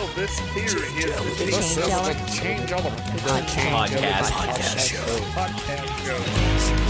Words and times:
Well, 0.00 0.08
this 0.16 0.38
here 0.54 0.64
is 0.64 1.36
the 1.36 1.44
Change 1.44 1.90
Element 1.92 2.26
Change 2.32 2.72
Element 2.72 2.96
podcast. 3.20 4.30
Podcast 4.30 4.88
show. 4.88 5.04
podcast 5.36 5.88
show. 6.06 6.18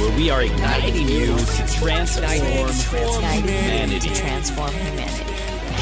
where 0.00 0.16
we 0.16 0.30
are 0.30 0.42
igniting 0.42 1.08
you 1.08 1.36
to 1.36 1.66
transform 1.66 2.28
Igniting 2.30 3.48
you 3.48 3.50
humanity. 3.50 4.08
to 4.10 4.14
transform 4.14 4.70
humanity. 4.70 5.24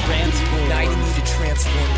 Transform 0.06 0.62
Igniting 0.62 0.98
you 0.98 1.12
to 1.12 1.20
transform 1.26 1.90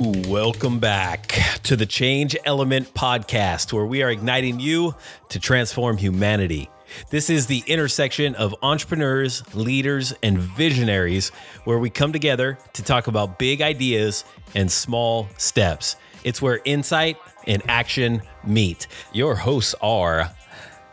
humanity. 0.00 0.28
Welcome 0.28 0.80
back 0.80 1.28
to 1.62 1.76
the 1.76 1.86
Change 1.86 2.36
Element 2.44 2.92
podcast, 2.92 3.72
where 3.72 3.86
we 3.86 4.02
are 4.02 4.10
igniting 4.10 4.58
you 4.58 4.96
to 5.28 5.38
transform 5.38 5.98
humanity. 5.98 6.70
This 7.10 7.30
is 7.30 7.46
the 7.46 7.62
intersection 7.66 8.34
of 8.34 8.54
entrepreneurs, 8.62 9.42
leaders, 9.54 10.12
and 10.22 10.38
visionaries 10.38 11.30
where 11.64 11.78
we 11.78 11.90
come 11.90 12.12
together 12.12 12.58
to 12.74 12.82
talk 12.82 13.06
about 13.06 13.38
big 13.38 13.62
ideas 13.62 14.24
and 14.54 14.70
small 14.70 15.28
steps. 15.36 15.96
It's 16.24 16.42
where 16.42 16.60
insight 16.64 17.16
and 17.46 17.62
action 17.68 18.22
meet. 18.44 18.86
Your 19.12 19.36
hosts 19.36 19.74
are 19.80 20.30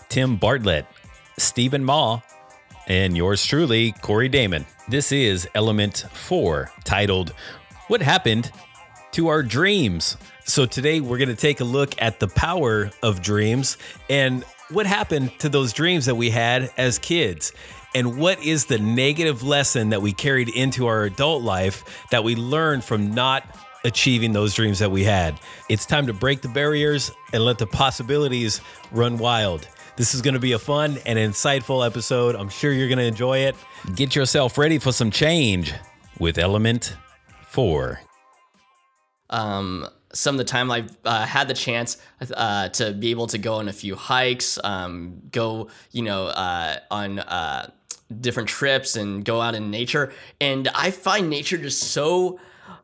Tim 0.09 0.35
Bartlett, 0.38 0.85
Steven 1.38 1.84
Ma, 1.84 2.22
and 2.88 3.17
yours 3.17 3.45
truly, 3.45 3.94
Cory 4.02 4.30
Damon. 4.30 4.66
This 4.88 5.11
is 5.11 5.47
Element 5.55 6.05
4, 6.13 6.72
titled 6.83 7.33
What 7.88 8.02
Happened 8.02 8.52
to 9.13 9.27
Our 9.30 9.41
Dreams. 9.41 10.17
So 10.45 10.65
today 10.65 10.99
we're 10.99 11.17
going 11.17 11.29
to 11.29 11.35
take 11.35 11.61
a 11.61 11.65
look 11.65 11.99
at 12.02 12.20
the 12.20 12.27
power 12.27 12.91
of 13.02 13.21
dreams 13.21 13.77
and 14.09 14.43
what 14.69 14.85
happened 14.85 15.31
to 15.39 15.49
those 15.49 15.73
dreams 15.73 16.05
that 16.05 16.16
we 16.16 16.29
had 16.29 16.71
as 16.77 16.99
kids. 16.99 17.53
And 17.95 18.17
what 18.17 18.43
is 18.43 18.66
the 18.66 18.79
negative 18.79 19.43
lesson 19.43 19.89
that 19.89 20.02
we 20.02 20.13
carried 20.13 20.49
into 20.49 20.88
our 20.88 21.03
adult 21.03 21.43
life 21.43 22.07
that 22.11 22.23
we 22.23 22.35
learned 22.35 22.83
from 22.83 23.13
not 23.13 23.45
achieving 23.85 24.33
those 24.33 24.53
dreams 24.53 24.80
that 24.80 24.91
we 24.91 25.03
had? 25.03 25.39
It's 25.69 25.85
time 25.85 26.08
to 26.08 26.13
break 26.13 26.41
the 26.41 26.50
barriers 26.50 27.11
and 27.33 27.44
let 27.45 27.57
the 27.57 27.67
possibilities 27.67 28.61
run 28.91 29.17
wild. 29.17 29.67
This 29.95 30.16
is 30.16 30.22
going 30.22 30.33
to 30.33 30.39
be 30.39 30.53
a 30.53 30.59
fun 30.59 30.97
and 31.05 31.19
insightful 31.19 31.85
episode. 31.85 32.35
I'm 32.35 32.50
sure 32.50 32.73
you're 32.73 32.88
going 32.88 32.97
to 32.97 33.05
enjoy 33.05 33.39
it. 33.39 33.55
Get 33.95 34.16
yourself 34.16 34.57
ready 34.57 34.80
for 34.80 34.91
some 34.91 35.11
change 35.11 35.72
with 36.19 36.38
Element 36.39 36.95
4. 37.50 38.00
um, 39.30 39.88
some 40.14 40.36
of 40.36 40.38
the 40.38 40.44
time 40.44 40.72
I've 40.72 40.95
uh, 41.03 41.25
had 41.25 41.47
the 41.47 41.53
chance 41.53 41.97
uh, 42.36 42.69
to 42.69 42.94
be 42.94 43.11
able 43.11 43.28
to 43.28 43.38
go 43.38 43.56
on 43.56 43.67
a 43.67 43.73
few 43.73 43.95
hikes, 43.95 44.59
um, 44.64 45.22
go, 45.31 45.69
you 45.92 46.03
know, 46.03 46.28
uh, 46.28 46.78
on 46.92 47.19
uh, 47.19 47.72
different 48.22 48.50
trips 48.50 48.95
and 48.95 49.25
go 49.25 49.41
out 49.41 49.56
in 49.56 49.72
nature. 49.72 50.14
And 50.39 50.67
I 50.75 50.91
find 50.91 51.30
nature 51.30 51.58
just 51.58 51.80
so, 51.81 52.39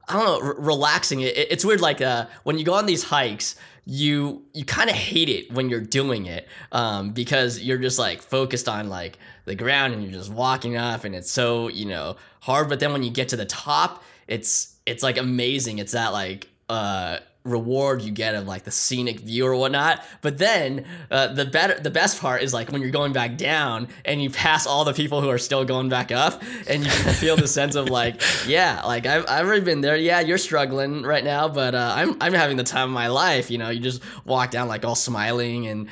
I 0.08 0.14
don't 0.14 0.26
know, 0.26 0.54
relaxing. 0.58 1.22
It, 1.22 1.38
it's 1.38 1.64
weird. 1.64 1.82
Like 1.82 2.02
uh, 2.02 2.26
when 2.44 2.58
you 2.58 2.66
go 2.66 2.74
on 2.74 2.88
these 2.88 3.04
hikes, 3.04 3.56
you 3.86 4.44
you 4.54 4.66
kind 4.66 4.88
of 4.90 4.96
hate 4.96 5.30
it 5.30 5.52
when 5.52 5.68
you're 5.70 5.82
doing 5.82 6.28
it 6.28 6.48
um, 6.72 7.12
because 7.12 7.60
you're 7.60 7.80
just 7.80 7.98
like 7.98 8.22
focused 8.22 8.70
on 8.70 8.88
like 8.88 9.18
the 9.46 9.56
ground 9.56 9.94
and 9.94 10.04
you're 10.04 10.12
just 10.12 10.32
walking 10.32 10.78
up 10.78 11.04
and 11.06 11.16
it's 11.16 11.32
so 11.32 11.70
you 11.70 11.86
know 11.86 12.16
hard. 12.42 12.70
But 12.70 12.80
then 12.80 12.92
when 12.92 13.02
you 13.02 13.10
get 13.10 13.30
to 13.30 13.36
the 13.36 13.46
top, 13.46 14.04
it's 14.28 14.76
it's 14.86 15.02
like 15.02 15.18
amazing. 15.18 15.80
It's 15.80 15.94
that 15.94 16.10
like 16.14 16.50
uh 16.70 17.20
reward 17.50 18.02
you 18.02 18.12
get 18.12 18.36
of 18.36 18.48
like 18.48 18.64
the 18.64 18.72
scenic 18.72 19.20
view 19.22 19.46
or 19.46 19.56
whatnot. 19.56 20.04
But 20.22 20.38
then 20.38 20.86
uh, 21.10 21.34
the 21.34 21.46
better 21.46 21.80
the 21.80 21.90
best 21.90 22.20
part 22.20 22.42
is 22.44 22.54
like 22.54 22.72
when 22.72 22.82
you're 22.82 22.92
going 22.92 23.14
back 23.14 23.38
down 23.38 23.88
and 24.06 24.22
you 24.22 24.30
pass 24.30 24.68
all 24.68 24.84
the 24.84 24.94
people 24.94 25.22
who 25.22 25.30
are 25.30 25.38
still 25.38 25.66
going 25.66 25.90
back 25.90 26.12
up 26.12 26.42
and 26.68 26.84
you 26.84 26.90
feel 26.92 27.36
the 27.36 27.48
sense 27.48 27.76
of 27.76 27.90
like, 27.90 28.22
yeah, 28.48 28.82
like 28.86 29.06
I've, 29.06 29.26
I've 29.28 29.46
already 29.46 29.64
been 29.64 29.82
there. 29.82 29.96
Yeah, 29.96 30.20
you're 30.20 30.38
struggling 30.38 31.04
right 31.04 31.24
now, 31.24 31.48
but 31.48 31.76
uh, 31.76 31.94
I'm 31.96 32.18
I'm 32.22 32.34
having 32.34 32.58
the 32.58 32.64
time 32.64 32.90
of 32.90 32.94
my 32.94 33.08
life. 33.08 33.50
You 33.50 33.58
know, 33.58 33.70
you 33.70 33.80
just 33.80 34.02
walk 34.26 34.52
down 34.52 34.68
like 34.68 34.86
all 34.86 34.96
smiling 34.96 35.68
and 35.68 35.90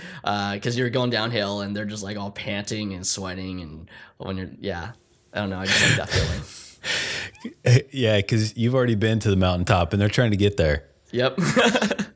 because 0.54 0.78
you're 0.78 0.90
going 0.90 1.10
downhill 1.10 1.62
and 1.62 1.76
they're 1.76 1.86
just 1.86 2.04
like 2.04 2.18
all 2.18 2.32
panting 2.32 2.94
and 2.94 3.06
sweating 3.06 3.62
and 3.62 3.90
when 4.18 4.38
you're 4.38 4.50
yeah, 4.60 4.92
I 5.34 5.40
don't 5.40 5.50
know, 5.50 5.60
I 5.60 5.66
just 5.66 5.98
like 5.98 5.98
that 5.98 6.10
feeling. 6.10 6.42
Yeah, 7.92 8.18
because 8.18 8.56
you've 8.58 8.76
already 8.76 8.96
been 8.96 9.20
to 9.20 9.30
the 9.30 9.36
mountaintop 9.36 9.94
and 9.94 10.02
they're 10.02 10.10
trying 10.10 10.32
to 10.32 10.38
get 10.38 10.58
there. 10.58 10.86
Yep. 11.12 11.40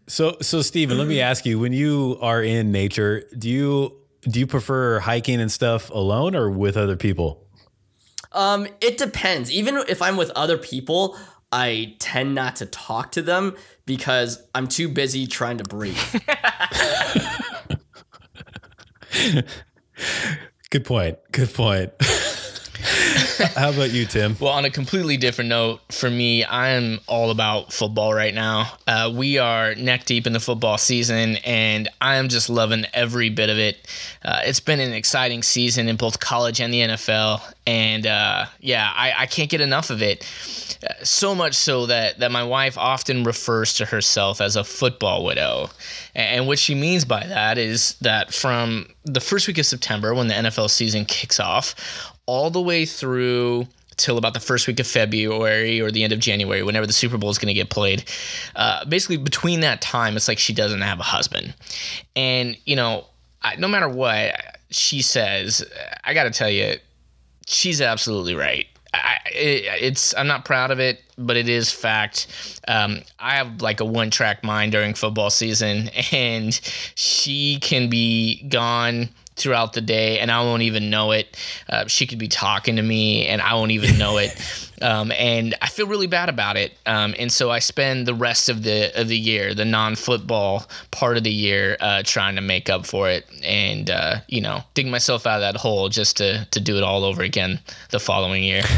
So, 0.08 0.36
so 0.42 0.62
Steven, 0.62 0.98
let 0.98 1.08
me 1.08 1.22
ask 1.22 1.46
you: 1.46 1.58
When 1.58 1.72
you 1.72 2.18
are 2.20 2.44
in 2.44 2.74
nature, 2.74 3.24
do 3.38 3.50
you 3.50 3.98
do 4.24 4.42
you 4.42 4.48
prefer 4.48 5.00
hiking 5.00 5.40
and 5.40 5.50
stuff 5.50 5.90
alone 5.90 6.36
or 6.36 6.50
with 6.50 6.76
other 6.76 6.98
people? 6.98 7.48
Um, 8.34 8.68
it 8.82 8.98
depends. 8.98 9.50
Even 9.50 9.78
if 9.88 10.02
I'm 10.02 10.18
with 10.18 10.30
other 10.32 10.58
people, 10.58 11.18
I 11.50 11.96
tend 12.00 12.36
not 12.36 12.58
to 12.58 12.66
talk 12.66 13.14
to 13.14 13.22
them 13.22 13.56
because 13.86 14.44
I'm 14.54 14.68
too 14.68 14.90
busy 14.90 15.28
trying 15.28 15.60
to 15.60 15.64
breathe. 15.64 15.98
Good 20.70 20.84
point. 20.84 21.20
Good 21.32 21.54
point. 21.54 21.94
How 23.56 23.70
about 23.70 23.92
you, 23.92 24.06
Tim? 24.06 24.36
Well, 24.40 24.52
on 24.52 24.66
a 24.66 24.70
completely 24.70 25.16
different 25.18 25.50
note, 25.50 25.82
for 25.90 26.10
me, 26.10 26.44
I 26.44 26.70
am 26.70 27.00
all 27.08 27.32
about 27.32 27.72
football 27.72 28.14
right 28.14 28.34
now. 28.34 28.74
Uh, 28.88 29.12
we 29.14 29.38
are 29.38 29.76
neck 29.76 30.06
deep 30.06 30.28
in 30.28 30.34
the 30.34 30.40
football 30.40 30.78
season, 30.78 31.38
and 31.38 31.88
I 32.02 32.16
am 32.16 32.28
just 32.28 32.50
loving 32.50 32.86
every 32.94 33.30
bit 33.30 33.50
of 33.50 33.58
it. 33.58 33.88
Uh, 34.24 34.42
it's 34.44 34.60
been 34.60 34.80
an 34.80 34.94
exciting 34.94 35.42
season 35.42 35.88
in 35.88 35.96
both 35.96 36.20
college 36.20 36.60
and 36.60 36.74
the 36.74 36.82
NFL, 36.82 37.42
and 37.66 38.06
uh, 38.06 38.46
yeah, 38.60 38.92
I, 38.94 39.14
I 39.20 39.26
can't 39.26 39.50
get 39.50 39.62
enough 39.62 39.90
of 39.90 40.02
it. 40.02 40.28
Uh, 40.88 40.94
so 41.04 41.34
much 41.34 41.54
so 41.54 41.86
that 41.86 42.20
that 42.20 42.32
my 42.32 42.44
wife 42.44 42.78
often 42.78 43.24
refers 43.24 43.74
to 43.76 43.86
herself 43.86 44.42
as 44.42 44.56
a 44.56 44.64
football 44.64 45.24
widow, 45.24 45.70
and 46.16 46.46
what 46.48 46.60
she 46.60 46.76
means 46.76 47.06
by 47.06 47.26
that 47.26 47.58
is 47.58 47.96
that 48.02 48.34
from 48.34 48.88
the 49.04 49.20
first 49.20 49.48
week 49.48 49.58
of 49.58 49.66
September, 49.66 50.14
when 50.14 50.28
the 50.28 50.34
NFL 50.34 50.70
season 50.70 51.06
kicks 51.06 51.40
off, 51.40 51.74
all 52.32 52.50
the 52.50 52.62
way 52.62 52.86
through 52.86 53.68
till 53.98 54.18
about 54.18 54.34
the 54.34 54.40
first 54.40 54.66
week 54.66 54.80
of 54.80 54.88
February 54.88 55.82
or 55.82 55.92
the 55.92 56.02
end 56.02 56.14
of 56.14 56.20
January, 56.20 56.64
whenever 56.64 56.88
the 56.88 56.94
Super 56.94 57.18
Bowl 57.18 57.30
is 57.30 57.38
going 57.38 57.50
to 57.50 57.54
get 57.54 57.70
played. 57.70 58.06
Uh, 58.56 58.86
basically, 58.86 59.18
between 59.18 59.60
that 59.60 59.82
time, 59.82 60.16
it's 60.16 60.30
like 60.30 60.40
she 60.40 60.54
doesn't 60.54 60.80
have 60.80 60.98
a 61.02 61.04
husband. 61.04 61.54
And, 62.16 62.58
you 62.64 62.78
know, 62.78 63.06
I, 63.42 63.58
no 63.58 63.68
matter 63.68 63.90
what 63.90 64.34
she 64.70 65.02
says, 65.02 65.62
I 66.06 66.14
got 66.14 66.24
to 66.24 66.32
tell 66.32 66.50
you, 66.50 66.78
she's 67.48 67.82
absolutely 67.82 68.34
right. 68.34 68.66
I, 68.94 69.18
it, 69.26 69.84
it's 69.84 70.16
I'm 70.16 70.28
not 70.28 70.46
proud 70.46 70.72
of 70.72 70.80
it, 70.80 71.02
but 71.18 71.36
it 71.36 71.50
is 71.50 71.70
fact. 71.70 72.62
Um, 72.70 73.02
I 73.20 73.36
have 73.36 73.62
like 73.62 73.82
a 73.82 73.86
one 73.86 74.10
track 74.10 74.42
mind 74.42 74.72
during 74.72 74.94
football 74.94 75.32
season, 75.32 75.90
and 76.14 76.54
she 76.96 77.60
can 77.60 77.90
be 77.90 78.48
gone 78.48 79.10
throughout 79.42 79.74
the 79.74 79.82
day, 79.82 80.20
and 80.20 80.32
I 80.32 80.42
won't 80.44 80.62
even 80.62 80.90
know 80.90 81.12
it. 81.12 81.38
Uh, 81.70 81.88
she 81.88 82.08
could 82.08 82.20
be 82.20 82.28
talking 82.28 82.76
to 82.76 82.82
me, 82.82 83.26
and 83.28 83.42
I 83.42 83.56
won't 83.56 83.72
even 83.72 83.98
know 83.98 84.18
it. 84.18 84.36
Um, 84.82 85.12
and 85.12 85.54
I 85.62 85.68
feel 85.68 85.86
really 85.86 86.08
bad 86.08 86.28
about 86.28 86.58
it. 86.58 86.76
Um, 86.88 87.14
and 87.20 87.32
so 87.32 87.52
I 87.52 87.60
spend 87.60 88.08
the 88.08 88.16
rest 88.16 88.50
of 88.50 88.64
the 88.64 88.92
of 89.00 89.10
the 89.10 89.18
year, 89.18 89.54
the 89.54 89.64
non 89.64 89.96
football 89.96 90.66
part 90.90 91.18
of 91.18 91.24
the 91.24 91.32
year, 91.32 91.78
uh, 91.80 92.02
trying 92.04 92.34
to 92.34 92.42
make 92.42 92.68
up 92.68 92.88
for 92.88 93.08
it, 93.08 93.28
and 93.44 93.92
uh, 93.92 94.22
you 94.28 94.42
know, 94.42 94.64
dig 94.74 94.88
myself 94.88 95.28
out 95.28 95.36
of 95.36 95.42
that 95.42 95.56
hole 95.56 95.88
just 95.90 96.18
to 96.18 96.48
to 96.50 96.60
do 96.60 96.78
it 96.78 96.84
all 96.84 97.04
over 97.04 97.22
again 97.22 97.60
the 97.92 98.00
following 98.00 98.44
year. 98.44 98.64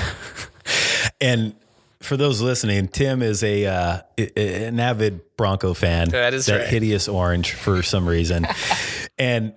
And 1.19 1.56
for 2.01 2.18
those 2.18 2.41
listening, 2.41 2.90
Tim 2.90 3.22
is 3.22 3.44
a 3.44 3.66
uh, 3.66 4.01
an 4.18 4.80
avid 4.80 5.22
Bronco 5.38 5.74
fan. 5.74 6.09
That 6.09 6.34
is 6.34 6.47
that 6.47 6.57
right. 6.57 6.68
hideous 6.68 7.07
orange 7.07 7.53
for 7.53 7.81
some 7.81 8.07
reason. 8.07 8.45
and 9.18 9.53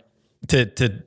to 0.48 0.66
to 0.66 1.02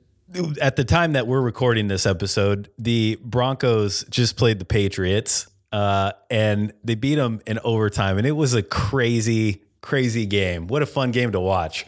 at 0.60 0.76
the 0.76 0.84
time 0.84 1.12
that 1.12 1.26
we're 1.26 1.40
recording 1.40 1.88
this 1.88 2.06
episode, 2.06 2.70
the 2.78 3.18
Broncos 3.22 4.04
just 4.10 4.36
played 4.36 4.58
the 4.58 4.64
Patriots, 4.64 5.48
uh, 5.72 6.12
and 6.30 6.72
they 6.84 6.94
beat 6.94 7.16
them 7.16 7.40
in 7.46 7.58
overtime, 7.64 8.18
and 8.18 8.26
it 8.26 8.32
was 8.32 8.54
a 8.54 8.62
crazy, 8.62 9.62
crazy 9.80 10.26
game. 10.26 10.66
What 10.66 10.82
a 10.82 10.86
fun 10.86 11.10
game 11.10 11.32
to 11.32 11.40
watch! 11.40 11.86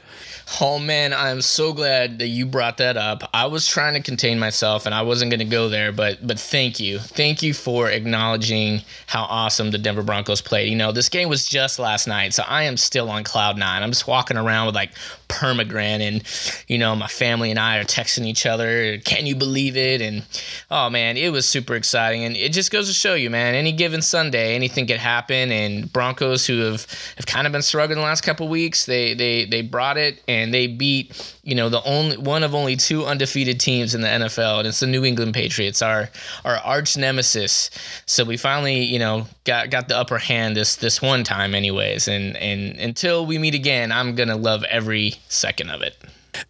Oh 0.61 0.79
man, 0.79 1.13
I'm 1.13 1.41
so 1.41 1.73
glad 1.73 2.19
that 2.19 2.29
you 2.29 2.47
brought 2.47 2.77
that 2.79 2.97
up. 2.97 3.29
I 3.33 3.47
was 3.47 3.67
trying 3.67 3.95
to 3.95 4.01
contain 4.01 4.39
myself 4.39 4.87
and 4.87 4.95
I 4.95 5.03
wasn't 5.03 5.31
going 5.31 5.41
to 5.41 5.47
go 5.47 5.69
there, 5.69 5.93
but 5.93 6.27
but 6.27 6.39
thank 6.39 6.79
you. 6.81 6.99
Thank 6.99 7.43
you 7.43 7.55
for 7.55 7.91
acknowledging 7.91 8.83
how 9.07 9.23
awesome 9.23 9.71
the 9.71 9.79
Denver 9.79 10.03
Broncos 10.03 10.41
played. 10.41 10.69
You 10.69 10.77
know, 10.77 10.93
this 10.93 11.09
game 11.09 11.29
was 11.29 11.47
just 11.47 11.79
last 11.79 12.07
night, 12.07 12.35
so 12.35 12.43
I 12.47 12.65
am 12.65 12.77
still 12.77 13.09
on 13.09 13.25
cloud 13.25 13.57
9. 13.57 13.83
I'm 13.83 13.91
just 13.91 14.07
walking 14.07 14.37
around 14.37 14.67
with 14.67 14.75
like 14.75 14.93
permagran, 15.29 16.01
and 16.01 16.23
you 16.69 16.79
know 16.79 16.95
my 16.95 17.09
family 17.09 17.51
and 17.51 17.59
I 17.59 17.79
are 17.79 17.85
texting 17.85 18.27
each 18.27 18.45
other. 18.45 18.99
Can 18.99 19.27
you 19.27 19.37
believe 19.37 19.77
it? 19.77 20.03
And 20.03 20.25
oh 20.71 20.91
man, 20.91 21.17
it 21.17 21.31
was 21.31 21.47
super 21.49 21.75
exciting, 21.75 22.25
and 22.25 22.37
it 22.37 22.53
just 22.53 22.71
goes 22.71 22.89
to 22.89 22.95
show 22.95 23.15
you, 23.15 23.31
man. 23.31 23.55
Any 23.55 23.73
given 23.73 24.03
Sunday, 24.03 24.55
anything 24.55 24.87
could 24.87 24.99
happen. 24.99 25.51
And 25.51 25.91
Broncos, 25.93 26.47
who 26.47 26.61
have 26.61 26.87
have 27.17 27.27
kind 27.27 27.47
of 27.47 27.53
been 27.53 27.63
struggling 27.63 27.82
the 27.87 28.01
last 28.01 28.23
couple 28.23 28.49
weeks, 28.49 28.87
they 28.87 29.15
they 29.15 29.45
they 29.45 29.63
brought 29.63 29.97
it 29.97 30.23
and 30.29 30.53
they 30.53 30.67
beat 30.67 31.37
you 31.43 31.55
know 31.55 31.69
the 31.69 31.83
only 31.85 32.17
one 32.17 32.43
of 32.43 32.55
only 32.55 32.77
two 32.77 33.05
undefeated 33.05 33.61
teams 33.61 33.95
in 33.95 34.01
the 34.01 34.09
NFL, 34.09 34.59
and 34.61 34.69
it's 34.69 34.81
the 34.81 34.87
New 34.87 35.05
England 35.05 35.35
Patriots, 35.35 35.83
our 35.83 36.09
our 36.45 36.57
arch 36.57 36.97
nemesis. 36.97 37.71
So 38.07 38.25
we 38.25 38.37
finally 38.37 38.83
you 38.83 38.99
know 38.99 39.27
got 39.45 39.71
got 39.71 39.89
the 39.89 39.97
upper 39.97 40.19
hand 40.19 40.57
this 40.57 40.77
this 40.77 41.03
one 41.03 41.25
time, 41.25 41.55
anyways. 41.55 42.09
And 42.09 42.37
and 42.37 42.77
until 42.79 43.27
we 43.27 43.39
meet 43.39 43.55
again, 43.55 43.93
I'm 43.93 44.15
gonna 44.15 44.37
love 44.37 44.65
every 44.65 45.15
second 45.29 45.71
of 45.71 45.83
it. 45.83 45.97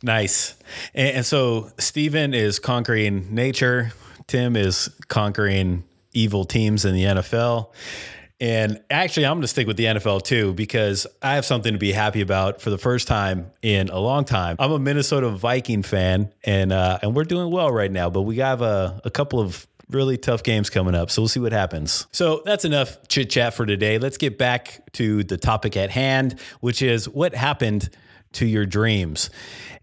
Nice. 0.02 0.56
And, 0.94 1.16
and 1.16 1.26
so 1.26 1.70
Steven 1.78 2.34
is 2.34 2.58
conquering 2.58 3.34
nature. 3.34 3.92
Tim 4.26 4.56
is 4.56 4.88
conquering 5.08 5.84
evil 6.12 6.44
teams 6.44 6.84
in 6.84 6.94
the 6.94 7.04
NFL. 7.04 7.68
And 8.42 8.82
actually, 8.90 9.26
I'm 9.26 9.34
going 9.34 9.42
to 9.42 9.48
stick 9.48 9.68
with 9.68 9.76
the 9.76 9.84
NFL 9.84 10.24
too 10.24 10.52
because 10.52 11.06
I 11.22 11.36
have 11.36 11.44
something 11.44 11.74
to 11.74 11.78
be 11.78 11.92
happy 11.92 12.22
about 12.22 12.60
for 12.60 12.70
the 12.70 12.76
first 12.76 13.06
time 13.06 13.52
in 13.62 13.88
a 13.88 14.00
long 14.00 14.24
time. 14.24 14.56
I'm 14.58 14.72
a 14.72 14.80
Minnesota 14.80 15.30
Viking 15.30 15.84
fan, 15.84 16.32
and 16.42 16.72
uh, 16.72 16.98
and 17.02 17.14
we're 17.14 17.22
doing 17.22 17.52
well 17.52 17.70
right 17.70 17.90
now. 17.90 18.10
But 18.10 18.22
we 18.22 18.38
have 18.38 18.60
a, 18.60 19.00
a 19.04 19.12
couple 19.12 19.38
of 19.38 19.68
really 19.90 20.16
tough 20.16 20.42
games 20.42 20.70
coming 20.70 20.96
up, 20.96 21.08
so 21.12 21.22
we'll 21.22 21.28
see 21.28 21.38
what 21.38 21.52
happens. 21.52 22.08
So 22.10 22.42
that's 22.44 22.64
enough 22.64 23.06
chit 23.06 23.30
chat 23.30 23.54
for 23.54 23.64
today. 23.64 23.98
Let's 23.98 24.18
get 24.18 24.38
back 24.38 24.82
to 24.94 25.22
the 25.22 25.36
topic 25.36 25.76
at 25.76 25.90
hand, 25.90 26.40
which 26.58 26.82
is 26.82 27.08
what 27.08 27.36
happened 27.36 27.90
to 28.32 28.46
your 28.46 28.66
dreams. 28.66 29.30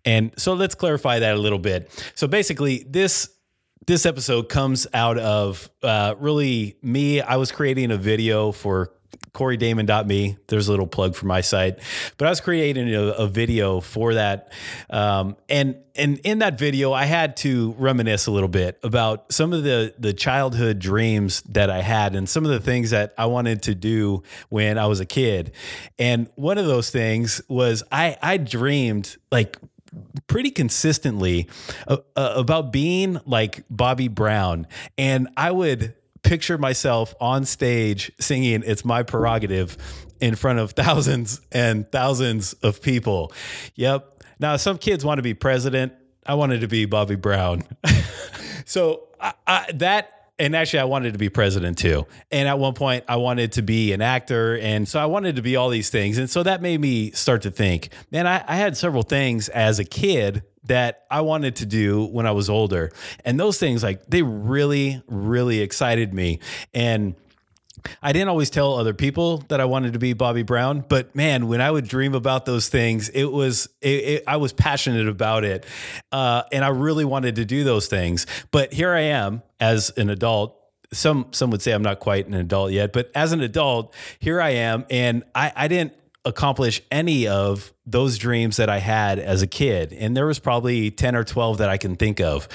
And 0.04 0.34
so 0.38 0.52
let's 0.54 0.76
clarify 0.76 1.20
that 1.20 1.34
a 1.34 1.40
little 1.40 1.60
bit. 1.60 1.90
So 2.14 2.28
basically, 2.28 2.86
this 2.90 3.30
this 3.88 4.06
episode 4.06 4.50
comes 4.50 4.88
out 4.94 5.18
of 5.18 5.70
uh, 5.84 6.16
really 6.20 6.78
me. 6.82 7.22
I 7.22 7.38
was 7.38 7.52
creating 7.52 7.92
a 7.92 7.98
video 7.98 8.52
for 8.52 8.92
CoryDamon.me. 9.34 10.38
There's 10.48 10.68
a 10.68 10.72
little 10.72 10.88
plug 10.88 11.16
for 11.16 11.26
my 11.26 11.42
site, 11.42 11.80
but 12.18 12.28
I 12.28 12.30
was 12.30 12.42
creating 12.42 12.94
a, 12.94 13.02
a 13.02 13.28
video 13.28 13.80
for 13.80 14.16
that, 14.16 14.52
um, 14.90 15.38
and 15.48 15.76
and 15.96 16.20
in 16.24 16.40
that 16.40 16.58
video, 16.58 16.94
I 16.94 17.06
had 17.06 17.38
to 17.38 17.76
reminisce 17.78 18.28
a 18.28 18.32
little 18.32 18.50
bit 18.50 18.80
about 18.84 19.32
some 19.32 19.54
of 19.54 19.64
the 19.64 19.94
the 19.98 20.14
childhood 20.14 20.80
dreams 20.80 21.42
that 21.50 21.70
I 21.70 21.82
had, 21.82 22.16
and 22.16 22.28
some 22.28 22.44
of 22.44 22.52
the 22.52 22.60
things 22.60 22.90
that 22.90 23.14
I 23.18 23.28
wanted 23.28 23.62
to 23.64 23.76
do 23.76 24.24
when 24.50 24.78
I 24.78 24.88
was 24.88 25.00
a 25.00 25.06
kid. 25.06 25.52
And 25.98 26.30
one 26.36 26.58
of 26.58 26.66
those 26.66 26.90
things 26.90 27.42
was 27.48 27.84
I 27.92 28.18
I 28.22 28.38
dreamed 28.38 29.18
like 29.32 29.58
pretty 30.28 30.52
consistently 30.52 31.48
uh, 31.88 31.98
uh, 32.16 32.34
about 32.36 32.72
being 32.72 33.20
like 33.26 33.64
Bobby 33.70 34.08
Brown. 34.08 34.68
And 34.98 35.28
I 35.36 35.52
would 35.52 35.96
picture 36.22 36.58
myself 36.58 37.16
on 37.20 37.46
stage 37.46 38.12
singing 38.20 38.64
It's 38.66 38.84
My 38.84 39.04
Prerogative 39.04 39.78
in 40.20 40.36
front 40.36 40.60
of 40.60 40.72
thousands 40.72 41.42
and 41.52 41.90
thousands 41.92 42.54
of 42.54 42.82
people. 42.82 43.32
Yep. 43.76 44.24
Now, 44.40 44.58
some 44.58 44.78
kids 44.78 45.04
want 45.04 45.18
to 45.18 45.22
be 45.24 45.34
president. 45.34 45.94
I 46.26 46.36
wanted 46.36 46.62
to 46.62 46.68
be 46.68 46.86
Bobby 46.86 47.16
Brown. 47.16 47.64
so 48.66 49.08
I, 49.20 49.34
I, 49.48 49.72
that 49.76 50.19
and 50.40 50.56
actually 50.56 50.80
I 50.80 50.86
wanted 50.86 51.14
to 51.14 51.20
be 51.20 51.30
president 51.30 51.78
too. 51.78 52.08
And 52.32 52.48
at 52.48 52.58
one 52.58 52.74
point 52.74 53.04
I 53.08 53.18
wanted 53.18 53.52
to 53.54 53.62
be 53.62 53.94
an 53.94 54.02
actor. 54.02 54.58
And 54.58 54.88
so 54.88 55.00
I 55.00 55.06
wanted 55.06 55.36
to 55.36 55.42
be 55.42 55.56
all 55.56 55.70
these 55.70 55.90
things. 55.90 56.18
And 56.18 56.30
so 56.30 56.44
that 56.44 56.62
made 56.62 56.80
me 56.80 57.12
start 57.12 57.42
to 57.44 57.52
think, 57.52 57.90
man, 58.10 58.26
I, 58.26 58.44
I 58.48 58.56
had 58.56 58.78
several 58.78 59.04
things 59.04 59.50
as 59.50 59.80
a 59.80 59.84
kid 59.84 60.44
that 60.64 61.06
I 61.12 61.22
wanted 61.22 61.58
to 61.58 61.66
do 61.66 62.06
when 62.06 62.26
I 62.26 62.32
was 62.32 62.50
older. 62.50 62.92
And 63.26 63.40
those 63.40 63.58
things 63.58 63.84
like 63.84 64.06
they 64.08 64.22
really, 64.22 65.02
really 65.08 65.60
excited 65.62 66.14
me. 66.14 66.40
And 66.74 67.16
I 68.02 68.14
didn't 68.14 68.30
always 68.30 68.50
tell 68.50 68.76
other 68.76 68.94
people 68.94 69.40
that 69.50 69.60
I 69.60 69.66
wanted 69.66 69.94
to 69.94 70.00
be 70.00 70.14
Bobby 70.14 70.44
Brown, 70.44 70.84
but 70.88 71.16
man, 71.16 71.48
when 71.48 71.62
I 71.62 71.70
would 71.70 71.88
dream 71.88 72.14
about 72.16 72.46
those 72.46 72.70
things, 72.70 73.10
it 73.10 73.26
was 73.26 73.70
it, 73.82 73.88
it, 73.88 74.24
I 74.28 74.38
was 74.38 74.54
passionate 74.54 75.08
about 75.08 75.44
it, 75.44 75.66
uh, 76.12 76.44
and 76.52 76.64
I 76.64 76.70
really 76.70 77.06
wanted 77.06 77.36
to 77.36 77.46
do 77.46 77.64
those 77.64 77.88
things. 77.88 78.26
But 78.52 78.74
here 78.74 78.94
I 78.94 79.02
am 79.02 79.44
as 79.60 79.92
an 79.98 80.10
adult. 80.10 80.56
Some 80.92 81.28
some 81.32 81.52
would 81.52 81.62
say 81.62 81.72
I'm 81.72 81.84
not 81.84 82.00
quite 82.00 82.28
an 82.28 82.34
adult 82.34 82.72
yet, 82.72 82.94
but 82.94 83.12
as 83.14 83.32
an 83.32 83.42
adult, 83.42 83.94
here 84.20 84.42
I 84.42 84.50
am, 84.50 84.86
and 84.90 85.24
I, 85.36 85.52
I 85.56 85.68
didn't 85.68 85.94
accomplish 86.26 86.82
any 86.92 87.28
of 87.28 87.74
those 87.86 88.18
dreams 88.18 88.58
that 88.58 88.70
I 88.70 88.80
had 88.80 89.20
as 89.20 89.42
a 89.42 89.48
kid, 89.48 89.94
and 89.94 90.18
there 90.18 90.26
was 90.26 90.40
probably 90.40 90.92
ten 90.92 91.16
or 91.16 91.24
twelve 91.24 91.60
that 91.60 91.70
I 91.70 91.78
can 91.78 91.96
think 91.96 92.20
of, 92.20 92.48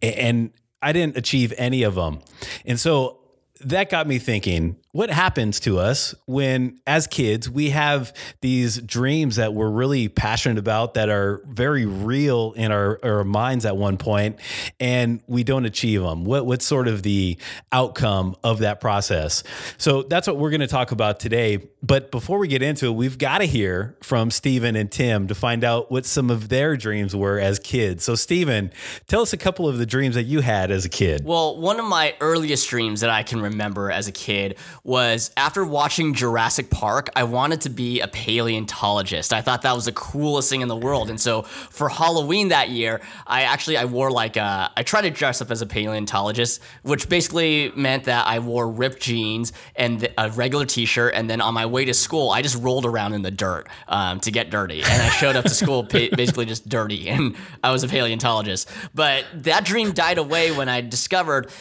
and 0.00 0.52
I 0.80 0.92
didn't 0.92 1.16
achieve 1.16 1.52
any 1.58 1.82
of 1.82 1.94
them, 1.94 2.20
and 2.64 2.78
so 2.78 3.18
that 3.64 3.90
got 3.90 4.06
me 4.06 4.18
thinking 4.18 4.76
what 4.92 5.08
happens 5.08 5.58
to 5.58 5.78
us 5.78 6.14
when 6.26 6.78
as 6.86 7.06
kids 7.06 7.48
we 7.48 7.70
have 7.70 8.12
these 8.42 8.76
dreams 8.82 9.36
that 9.36 9.54
we're 9.54 9.70
really 9.70 10.06
passionate 10.06 10.58
about 10.58 10.92
that 10.94 11.08
are 11.08 11.42
very 11.46 11.86
real 11.86 12.52
in 12.56 12.70
our, 12.70 13.00
our 13.02 13.24
minds 13.24 13.64
at 13.64 13.74
one 13.74 13.96
point 13.96 14.36
and 14.78 15.22
we 15.26 15.42
don't 15.42 15.64
achieve 15.64 16.02
them 16.02 16.26
what, 16.26 16.44
what's 16.44 16.66
sort 16.66 16.88
of 16.88 17.02
the 17.02 17.38
outcome 17.72 18.36
of 18.44 18.58
that 18.58 18.80
process? 18.80 19.42
So 19.78 20.02
that's 20.02 20.26
what 20.26 20.36
we're 20.36 20.50
going 20.50 20.60
to 20.60 20.66
talk 20.66 20.92
about 20.92 21.18
today. 21.18 21.58
But 21.82 22.10
before 22.10 22.38
we 22.38 22.46
get 22.46 22.60
into 22.60 22.86
it 22.86 22.92
we've 22.92 23.16
got 23.16 23.38
to 23.38 23.46
hear 23.46 23.96
from 24.02 24.30
steven 24.30 24.76
and 24.76 24.92
tim 24.92 25.26
to 25.28 25.34
find 25.34 25.64
out 25.64 25.90
what 25.90 26.04
some 26.04 26.28
of 26.28 26.50
their 26.50 26.76
dreams 26.76 27.16
were 27.16 27.38
as 27.38 27.58
kids. 27.58 28.04
So 28.04 28.14
steven 28.14 28.70
tell 29.06 29.22
us 29.22 29.32
a 29.32 29.38
couple 29.38 29.66
of 29.66 29.78
the 29.78 29.86
dreams 29.86 30.16
that 30.16 30.24
you 30.24 30.40
had 30.40 30.70
as 30.70 30.84
a 30.84 30.90
kid. 30.90 31.24
Well, 31.24 31.58
one 31.58 31.80
of 31.80 31.86
my 31.86 32.14
earliest 32.20 32.68
dreams 32.68 33.00
that 33.00 33.08
I 33.08 33.22
can 33.22 33.40
remember 33.40 33.90
as 33.90 34.06
a 34.06 34.12
kid 34.12 34.58
was 34.84 35.30
after 35.36 35.64
watching 35.64 36.12
Jurassic 36.12 36.68
Park, 36.68 37.08
I 37.14 37.22
wanted 37.22 37.60
to 37.62 37.70
be 37.70 38.00
a 38.00 38.08
paleontologist. 38.08 39.32
I 39.32 39.40
thought 39.40 39.62
that 39.62 39.76
was 39.76 39.84
the 39.84 39.92
coolest 39.92 40.50
thing 40.50 40.60
in 40.60 40.66
the 40.66 40.76
world. 40.76 41.08
And 41.08 41.20
so 41.20 41.42
for 41.42 41.88
Halloween 41.88 42.48
that 42.48 42.70
year, 42.70 43.00
I 43.24 43.42
actually 43.42 43.76
I 43.76 43.84
wore 43.84 44.10
like 44.10 44.36
a, 44.36 44.72
I 44.76 44.82
tried 44.82 45.02
to 45.02 45.10
dress 45.10 45.40
up 45.40 45.52
as 45.52 45.62
a 45.62 45.66
paleontologist, 45.66 46.60
which 46.82 47.08
basically 47.08 47.70
meant 47.76 48.04
that 48.04 48.26
I 48.26 48.40
wore 48.40 48.68
ripped 48.68 49.00
jeans 49.00 49.52
and 49.76 50.08
a 50.18 50.30
regular 50.30 50.66
t-shirt 50.66 51.14
and 51.14 51.30
then 51.30 51.40
on 51.40 51.54
my 51.54 51.66
way 51.66 51.84
to 51.84 51.94
school, 51.94 52.30
I 52.30 52.42
just 52.42 52.60
rolled 52.60 52.84
around 52.84 53.12
in 53.12 53.22
the 53.22 53.30
dirt 53.30 53.68
um, 53.86 54.18
to 54.20 54.32
get 54.32 54.50
dirty. 54.50 54.82
And 54.82 55.02
I 55.02 55.10
showed 55.10 55.36
up 55.36 55.44
to 55.44 55.54
school 55.54 55.82
basically 55.92 56.46
just 56.46 56.68
dirty 56.68 57.08
and 57.08 57.36
I 57.62 57.70
was 57.70 57.84
a 57.84 57.88
paleontologist. 57.88 58.68
But 58.94 59.26
that 59.32 59.64
dream 59.64 59.92
died 59.92 60.18
away 60.18 60.50
when 60.50 60.68
I 60.68 60.80
discovered 60.80 61.52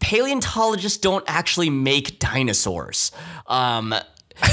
paleontologists 0.00 0.98
don't 0.98 1.24
actually 1.26 1.70
make 1.70 2.18
dinosaurs. 2.18 3.12
Um, 3.46 3.94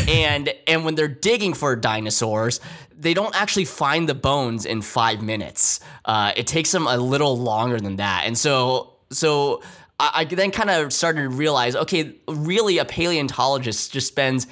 and 0.07 0.53
and 0.67 0.85
when 0.85 0.95
they're 0.95 1.07
digging 1.07 1.53
for 1.53 1.75
dinosaurs, 1.75 2.59
they 2.95 3.13
don't 3.13 3.39
actually 3.39 3.65
find 3.65 4.07
the 4.07 4.15
bones 4.15 4.65
in 4.65 4.81
five 4.81 5.21
minutes. 5.21 5.79
Uh, 6.05 6.31
it 6.35 6.47
takes 6.47 6.71
them 6.71 6.87
a 6.87 6.97
little 6.97 7.37
longer 7.37 7.79
than 7.79 7.97
that. 7.97 8.23
And 8.25 8.37
so 8.37 8.93
so 9.11 9.61
I, 9.99 10.11
I 10.13 10.23
then 10.25 10.51
kind 10.51 10.69
of 10.69 10.93
started 10.93 11.23
to 11.23 11.29
realize, 11.29 11.75
okay, 11.75 12.15
really 12.27 12.77
a 12.77 12.85
paleontologist 12.85 13.91
just 13.91 14.07
spends 14.07 14.47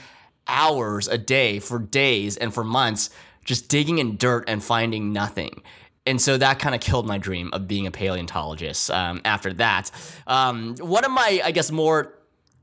hours 0.48 1.08
a 1.08 1.18
day 1.18 1.60
for 1.60 1.80
days 1.80 2.38
and 2.38 2.54
for 2.54 2.64
months 2.64 3.10
just 3.44 3.68
digging 3.70 4.00
in 4.00 4.18
dirt 4.18 4.46
and 4.48 4.64
finding 4.64 5.14
nothing 5.14 5.62
and 6.06 6.22
so 6.22 6.38
that 6.38 6.60
kind 6.60 6.76
of 6.76 6.82
killed 6.82 7.08
my 7.08 7.18
dream 7.18 7.50
of 7.54 7.68
being 7.68 7.88
a 7.88 7.92
paleontologist. 7.92 8.92
Um, 8.92 9.22
after 9.26 9.54
that, 9.54 9.92
um, 10.28 10.76
one 10.78 11.04
of 11.04 11.12
my, 11.12 11.42
I 11.44 11.52
guess, 11.52 11.72
more 11.72 12.14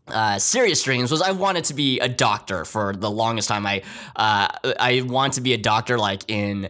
uh, 0.09 0.39
serious 0.39 0.83
dreams 0.83 1.11
was 1.11 1.23
I 1.23 1.31
wanted 1.31 1.65
to 1.67 1.75
be 1.75 2.01
a 2.01 2.09
doctor 2.09 2.65
for 2.65 2.93
the 2.95 3.11
longest 3.11 3.49
time. 3.49 3.65
I 3.65 3.83
uh, 4.17 4.49
I 4.79 5.03
wanted 5.07 5.35
to 5.35 5.41
be 5.41 5.53
a 5.55 5.59
doctor 5.59 5.97
like 5.97 6.29
in 6.29 6.69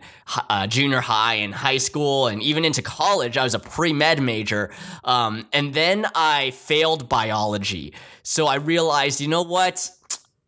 uh, 0.50 0.66
junior 0.66 1.00
high 1.00 1.34
and 1.34 1.54
high 1.54 1.78
school 1.78 2.26
and 2.26 2.42
even 2.42 2.64
into 2.64 2.82
college. 2.82 3.38
I 3.38 3.44
was 3.44 3.54
a 3.54 3.58
pre 3.58 3.92
med 3.92 4.20
major, 4.20 4.70
um, 5.04 5.46
and 5.52 5.72
then 5.72 6.06
I 6.14 6.50
failed 6.50 7.08
biology. 7.08 7.94
So 8.22 8.46
I 8.46 8.56
realized, 8.56 9.20
you 9.20 9.28
know 9.28 9.42
what? 9.42 9.90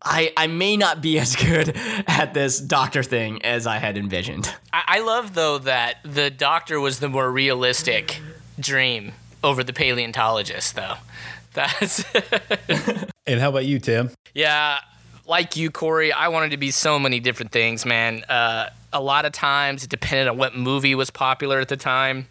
I, 0.05 0.33
I 0.37 0.47
may 0.47 0.77
not 0.77 1.01
be 1.01 1.19
as 1.21 1.37
good 1.37 1.77
at 2.07 2.35
this 2.35 2.59
doctor 2.61 3.03
thing 3.03 3.43
as 3.43 3.67
I 3.67 3.79
had 3.79 3.97
envisioned. 3.97 4.53
I, 4.73 4.83
I 4.87 5.01
love 5.01 5.35
though 5.35 5.59
that 5.59 5.99
the 6.05 6.31
doctor 6.31 6.81
was 6.81 7.01
the 7.01 7.09
more 7.09 7.31
realistic 7.31 8.21
dream 8.59 9.13
over 9.43 9.63
the 9.63 9.73
paleontologist, 9.73 10.75
though. 10.75 10.95
That's 11.55 12.05
and 13.27 13.41
how 13.41 13.51
about 13.51 13.65
you 13.65 13.79
tim 13.79 14.11
yeah, 14.35 14.81
like 15.27 15.57
you, 15.57 15.71
Cory. 15.71 16.13
I 16.13 16.29
wanted 16.29 16.51
to 16.51 16.57
be 16.57 16.73
so 16.73 16.99
many 16.99 17.21
different 17.21 17.53
things, 17.53 17.87
man. 17.87 18.25
Uh, 18.25 18.69
a 18.93 19.01
lot 19.01 19.25
of 19.25 19.33
times 19.33 19.85
it 19.85 19.91
depended 19.91 20.29
on 20.29 20.37
what 20.37 20.57
movie 20.57 20.95
was 20.95 21.11
popular 21.11 21.61
at 21.61 21.69
the 21.69 21.77
time. 21.77 22.27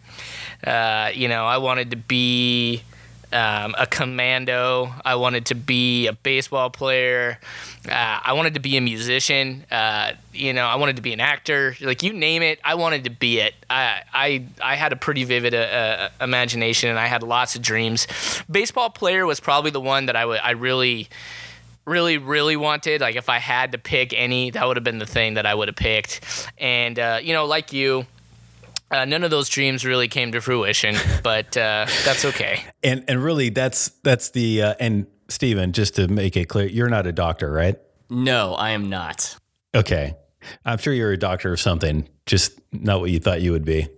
Uh, 0.64 1.10
you 1.14 1.28
know, 1.28 1.46
I 1.46 1.58
wanted 1.58 1.90
to 1.92 1.96
be 1.96 2.82
um, 3.34 3.74
a 3.76 3.86
commando. 3.86 4.92
I 5.04 5.16
wanted 5.16 5.46
to 5.46 5.54
be 5.54 6.06
a 6.06 6.12
baseball 6.12 6.70
player. 6.70 7.38
Uh, 7.86 8.20
I 8.24 8.32
wanted 8.32 8.54
to 8.54 8.60
be 8.60 8.76
a 8.76 8.80
musician. 8.80 9.64
Uh, 9.70 10.12
you 10.32 10.52
know, 10.52 10.64
I 10.64 10.76
wanted 10.76 10.96
to 10.96 11.02
be 11.02 11.12
an 11.12 11.20
actor. 11.20 11.76
Like 11.80 12.02
you 12.02 12.12
name 12.12 12.42
it, 12.42 12.60
I 12.64 12.76
wanted 12.76 13.04
to 13.04 13.10
be 13.10 13.40
it. 13.40 13.54
I 13.68 14.02
I, 14.12 14.44
I 14.62 14.76
had 14.76 14.92
a 14.92 14.96
pretty 14.96 15.24
vivid 15.24 15.54
uh, 15.54 15.58
uh, 15.58 16.08
imagination, 16.20 16.88
and 16.90 16.98
I 16.98 17.06
had 17.06 17.22
lots 17.22 17.56
of 17.56 17.62
dreams. 17.62 18.06
Baseball 18.50 18.90
player 18.90 19.26
was 19.26 19.40
probably 19.40 19.72
the 19.72 19.80
one 19.80 20.06
that 20.06 20.16
I 20.16 20.24
would 20.24 20.40
I 20.40 20.52
really 20.52 21.08
really, 21.86 22.18
really 22.18 22.56
wanted. 22.56 23.00
Like 23.00 23.16
if 23.16 23.28
I 23.28 23.38
had 23.38 23.72
to 23.72 23.78
pick 23.78 24.14
any, 24.14 24.50
that 24.50 24.66
would 24.66 24.76
have 24.76 24.84
been 24.84 24.98
the 24.98 25.06
thing 25.06 25.34
that 25.34 25.44
I 25.44 25.54
would 25.54 25.68
have 25.68 25.76
picked. 25.76 26.48
And 26.58 26.98
uh, 26.98 27.20
you 27.22 27.32
know, 27.32 27.44
like 27.44 27.72
you, 27.72 28.06
uh, 28.90 29.04
none 29.04 29.24
of 29.24 29.30
those 29.30 29.48
dreams 29.48 29.84
really 29.84 30.08
came 30.08 30.32
to 30.32 30.40
fruition, 30.40 30.96
but 31.22 31.56
uh, 31.56 31.86
that's 32.04 32.24
okay. 32.24 32.64
And 32.82 33.04
and 33.08 33.22
really, 33.22 33.50
that's 33.50 33.88
that's 34.02 34.30
the 34.30 34.62
uh, 34.62 34.74
and 34.80 35.06
Steven, 35.28 35.72
just 35.72 35.96
to 35.96 36.08
make 36.08 36.36
it 36.36 36.46
clear, 36.46 36.66
you're 36.66 36.88
not 36.88 37.06
a 37.06 37.12
doctor, 37.12 37.50
right? 37.50 37.76
No, 38.10 38.54
I 38.54 38.70
am 38.70 38.88
not. 38.88 39.36
Okay, 39.74 40.14
I'm 40.64 40.78
sure 40.78 40.92
you're 40.92 41.12
a 41.12 41.18
doctor 41.18 41.52
of 41.52 41.60
something, 41.60 42.08
just 42.26 42.60
not 42.72 43.00
what 43.00 43.10
you 43.10 43.18
thought 43.18 43.40
you 43.40 43.52
would 43.52 43.64
be. 43.64 43.88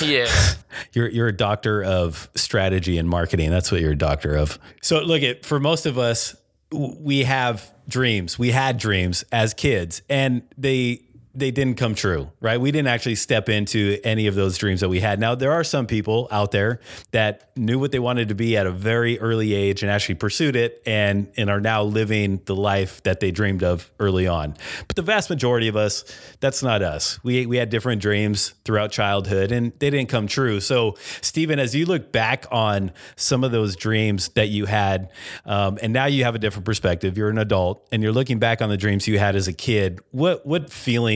Yes. 0.00 0.56
You're 0.92 1.08
you're 1.08 1.28
a 1.28 1.36
doctor 1.36 1.82
of 1.82 2.30
strategy 2.34 2.98
and 2.98 3.08
marketing. 3.08 3.50
That's 3.50 3.70
what 3.70 3.80
you're 3.80 3.92
a 3.92 3.96
doctor 3.96 4.34
of. 4.36 4.58
So 4.82 5.00
look 5.00 5.22
at 5.22 5.44
for 5.44 5.60
most 5.60 5.86
of 5.86 5.98
us, 5.98 6.34
we 6.70 7.24
have 7.24 7.72
dreams. 7.88 8.38
We 8.38 8.50
had 8.50 8.78
dreams 8.78 9.24
as 9.32 9.54
kids, 9.54 10.02
and 10.08 10.42
they 10.56 11.02
they 11.34 11.50
didn't 11.50 11.78
come 11.78 11.94
true, 11.94 12.30
right? 12.40 12.60
We 12.60 12.70
didn't 12.72 12.88
actually 12.88 13.14
step 13.14 13.48
into 13.48 13.98
any 14.04 14.26
of 14.26 14.34
those 14.34 14.58
dreams 14.58 14.80
that 14.80 14.88
we 14.90 15.00
had. 15.00 15.18
Now, 15.18 15.34
there 15.34 15.52
are 15.52 15.64
some 15.64 15.86
people 15.86 16.28
out 16.30 16.50
there 16.50 16.80
that 17.12 17.50
knew 17.56 17.78
what 17.78 17.90
they 17.90 17.98
wanted 17.98 18.28
to 18.28 18.34
be 18.34 18.56
at 18.56 18.66
a 18.66 18.70
very 18.70 19.18
early 19.18 19.54
age 19.54 19.82
and 19.82 19.90
actually 19.90 20.16
pursued 20.16 20.56
it 20.56 20.82
and, 20.84 21.32
and 21.36 21.48
are 21.48 21.60
now 21.60 21.82
living 21.82 22.42
the 22.44 22.54
life 22.54 23.02
that 23.04 23.20
they 23.20 23.30
dreamed 23.30 23.62
of 23.62 23.90
early 23.98 24.26
on. 24.26 24.54
But 24.86 24.96
the 24.96 25.02
vast 25.02 25.30
majority 25.30 25.68
of 25.68 25.76
us, 25.76 26.04
that's 26.40 26.62
not 26.62 26.82
us. 26.82 27.22
We, 27.24 27.46
we 27.46 27.56
had 27.56 27.70
different 27.70 28.02
dreams 28.02 28.54
throughout 28.64 28.92
childhood 28.92 29.52
and 29.52 29.72
they 29.78 29.88
didn't 29.88 30.10
come 30.10 30.26
true. 30.26 30.60
So, 30.60 30.96
Steven, 31.22 31.58
as 31.58 31.74
you 31.74 31.86
look 31.86 32.12
back 32.12 32.44
on 32.50 32.92
some 33.16 33.42
of 33.42 33.52
those 33.52 33.74
dreams 33.74 34.28
that 34.30 34.48
you 34.48 34.66
had, 34.66 35.10
um, 35.46 35.78
and 35.80 35.94
now 35.94 36.06
you 36.06 36.24
have 36.24 36.34
a 36.34 36.38
different 36.38 36.66
perspective, 36.66 37.16
you're 37.16 37.30
an 37.30 37.38
adult 37.38 37.88
and 37.90 38.02
you're 38.02 38.12
looking 38.12 38.38
back 38.38 38.60
on 38.60 38.68
the 38.68 38.76
dreams 38.76 39.08
you 39.08 39.18
had 39.18 39.34
as 39.34 39.48
a 39.48 39.52
kid, 39.52 40.00
what, 40.10 40.44
what 40.44 40.70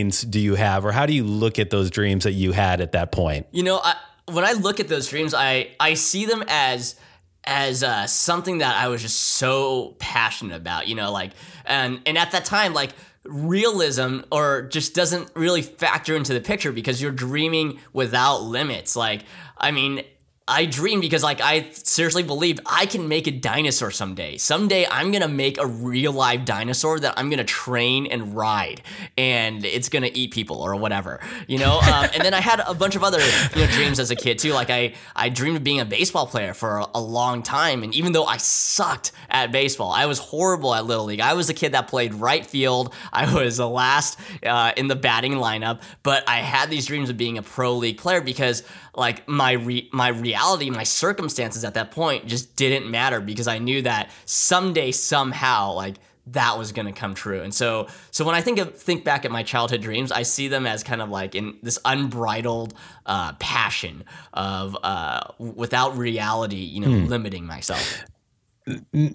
feelings 0.07 0.23
do 0.23 0.41
you 0.41 0.55
have 0.55 0.85
or 0.85 0.93
how 0.93 1.07
do 1.07 1.13
you 1.13 1.25
look 1.25 1.59
at 1.59 1.71
those 1.71 1.91
dreams 1.91 2.25
that 2.25 2.33
you 2.33 2.53
had 2.53 2.81
at 2.81 2.93
that 2.93 3.13
point? 3.13 3.47
You 3.53 3.63
know, 3.63 3.81
I, 3.83 3.97
when 4.27 4.45
I 4.45 4.53
look 4.53 4.81
at 4.81 4.89
those 4.89 5.09
dreams, 5.09 5.35
I 5.35 5.71
I 5.81 5.95
see 5.95 6.27
them 6.27 6.45
as 6.49 6.97
as 7.45 7.83
uh, 7.83 8.07
something 8.07 8.59
that 8.59 8.77
I 8.77 8.89
was 8.89 9.03
just 9.03 9.19
so 9.19 9.97
passionate 9.99 10.57
about. 10.57 10.89
You 10.89 10.95
know, 10.95 11.13
like 11.13 11.33
and 11.65 12.01
and 12.07 12.19
at 12.19 12.33
that 12.33 12.45
time, 12.45 12.75
like 12.75 12.93
realism 13.25 14.21
or 14.31 14.63
just 14.63 14.95
doesn't 14.95 15.31
really 15.35 15.63
factor 15.63 16.15
into 16.15 16.33
the 16.33 16.41
picture 16.41 16.73
because 16.73 17.03
you're 17.03 17.13
dreaming 17.13 17.81
without 17.93 18.43
limits. 18.43 18.97
Like, 18.97 19.25
I 19.59 19.71
mean. 19.71 20.03
I 20.49 20.65
dream 20.67 21.01
because 21.01 21.25
like 21.25 21.41
I 21.41 21.71
seriously 21.73 22.23
believe 22.23 22.61
I 22.67 22.87
can 22.87 23.09
make 23.09 23.27
a 23.27 23.33
dinosaur 23.33 23.91
someday. 23.91 24.37
Someday 24.37 24.87
I'm 24.89 25.11
gonna 25.11 25.27
make 25.27 25.59
a 25.59 25.67
real 25.67 26.13
live 26.13 26.45
dinosaur 26.45 27.01
that 27.01 27.15
I'm 27.17 27.31
gonna 27.31 27.43
train 27.43 28.07
and 28.07 28.37
ride, 28.37 28.81
and 29.19 29.65
it's 29.65 29.89
gonna 29.89 30.11
eat 30.15 30.33
people 30.33 30.59
or 30.59 30.77
whatever, 30.77 31.19
you 31.49 31.59
know. 31.59 31.81
Um, 31.81 32.09
and 32.15 32.23
then 32.25 32.33
I 32.33 32.41
had 32.41 32.61
a 32.61 32.75
bunch 32.75 32.95
of 32.95 33.03
other 33.03 33.19
you 33.19 33.61
know 33.61 33.67
dreams 33.73 33.99
as 33.99 34.13
a 34.13 34.15
kid 34.15 34.39
too. 34.39 34.53
Like 34.53 34.71
I 34.71 34.95
I 35.17 35.31
dreamed 35.31 35.57
of 35.57 35.65
being 35.65 35.81
a 35.81 35.85
baseball 35.85 36.29
player 36.29 36.55
for 36.55 36.79
a, 36.79 36.87
a 36.95 37.01
long 37.01 37.43
time, 37.43 37.83
and 37.83 37.93
even 37.93 38.13
though 38.13 38.25
I 38.25 38.37
sucked 38.37 39.11
at 39.29 39.51
baseball, 39.51 39.91
I 39.91 40.07
was 40.07 40.21
horrible 40.21 40.77
at 40.77 40.87
little 40.87 41.07
league. 41.07 41.19
I 41.21 41.35
was 41.35 41.51
a 41.51 41.55
kid 41.55 41.73
that 41.73 41.89
played 41.89 42.15
right 42.15 42.47
field. 42.47 42.95
I 43.13 43.35
was 43.35 43.57
the 43.57 43.69
last 43.69 44.17
uh, 44.45 44.71
in 44.77 44.87
the 44.87 44.97
batting 44.97 45.33
lineup, 45.33 45.81
but 46.05 46.23
I 46.29 46.37
had 46.37 46.71
these 46.71 46.87
dreams 46.87 47.11
of 47.11 47.17
being 47.17 47.37
a 47.37 47.43
pro 47.43 47.75
league 47.75 47.99
player 47.99 48.21
because 48.21 48.63
like 48.95 49.29
my 49.29 49.53
re- 49.53 49.89
my 49.93 50.09
reality, 50.09 50.36
my 50.71 50.85
circumstances 50.85 51.65
at 51.65 51.75
that 51.75 51.91
point 51.91 52.27
just 52.27 52.57
didn't 52.57 52.91
matter 52.91 53.21
because 53.21 53.49
I 53.49 53.59
knew 53.59 53.83
that 53.83 54.11
someday 54.25 54.93
somehow 54.93 55.73
like 55.73 55.97
that 56.29 56.59
was 56.59 56.73
going 56.73 56.87
to 56.87 56.93
come 56.93 57.15
true. 57.15 57.41
And 57.41 57.55
so 57.55 57.87
so 58.11 58.25
when 58.25 58.35
I 58.35 58.41
think 58.41 58.59
of 58.59 58.77
think 58.77 59.05
back 59.05 59.25
at 59.25 59.31
my 59.31 59.43
childhood 59.43 59.81
dreams, 59.83 60.11
I 60.11 60.23
see 60.23 60.49
them 60.49 60.67
as 60.67 60.83
kind 60.83 61.01
of 61.01 61.09
like 61.09 61.35
in 61.35 61.57
this 61.63 61.79
unbridled 61.85 62.75
uh, 63.07 63.35
passion 63.35 64.05
of 64.33 64.77
uh, 64.83 65.21
without 65.39 65.97
reality, 65.97 66.57
you 66.57 66.81
know, 66.81 66.89
limiting 66.89 67.47
myself. 67.47 68.05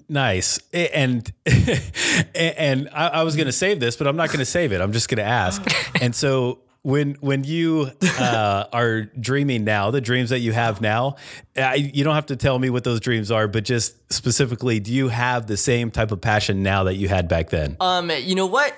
Nice. 0.08 0.60
And 0.72 1.30
and 2.34 2.88
I, 2.92 3.08
I 3.08 3.22
was 3.22 3.36
going 3.36 3.46
to 3.46 3.52
save 3.52 3.80
this, 3.80 3.96
but 3.96 4.06
I'm 4.06 4.16
not 4.16 4.28
going 4.28 4.38
to 4.38 4.46
save 4.46 4.72
it. 4.72 4.80
I'm 4.80 4.92
just 4.92 5.08
going 5.08 5.18
to 5.18 5.24
ask. 5.24 5.62
And 6.00 6.16
so 6.16 6.61
when 6.82 7.14
when 7.20 7.44
you 7.44 7.90
uh, 8.18 8.64
are 8.72 9.02
dreaming 9.02 9.64
now, 9.64 9.90
the 9.90 10.00
dreams 10.00 10.30
that 10.30 10.40
you 10.40 10.52
have 10.52 10.80
now, 10.80 11.16
I, 11.56 11.76
you 11.76 12.02
don't 12.04 12.14
have 12.14 12.26
to 12.26 12.36
tell 12.36 12.58
me 12.58 12.70
what 12.70 12.84
those 12.84 13.00
dreams 13.00 13.30
are, 13.30 13.46
but 13.46 13.64
just 13.64 14.12
specifically, 14.12 14.80
do 14.80 14.92
you 14.92 15.08
have 15.08 15.46
the 15.46 15.56
same 15.56 15.90
type 15.90 16.10
of 16.10 16.20
passion 16.20 16.62
now 16.62 16.84
that 16.84 16.94
you 16.94 17.08
had 17.08 17.28
back 17.28 17.50
then? 17.50 17.76
Um, 17.80 18.10
you 18.10 18.34
know 18.34 18.46
what? 18.46 18.74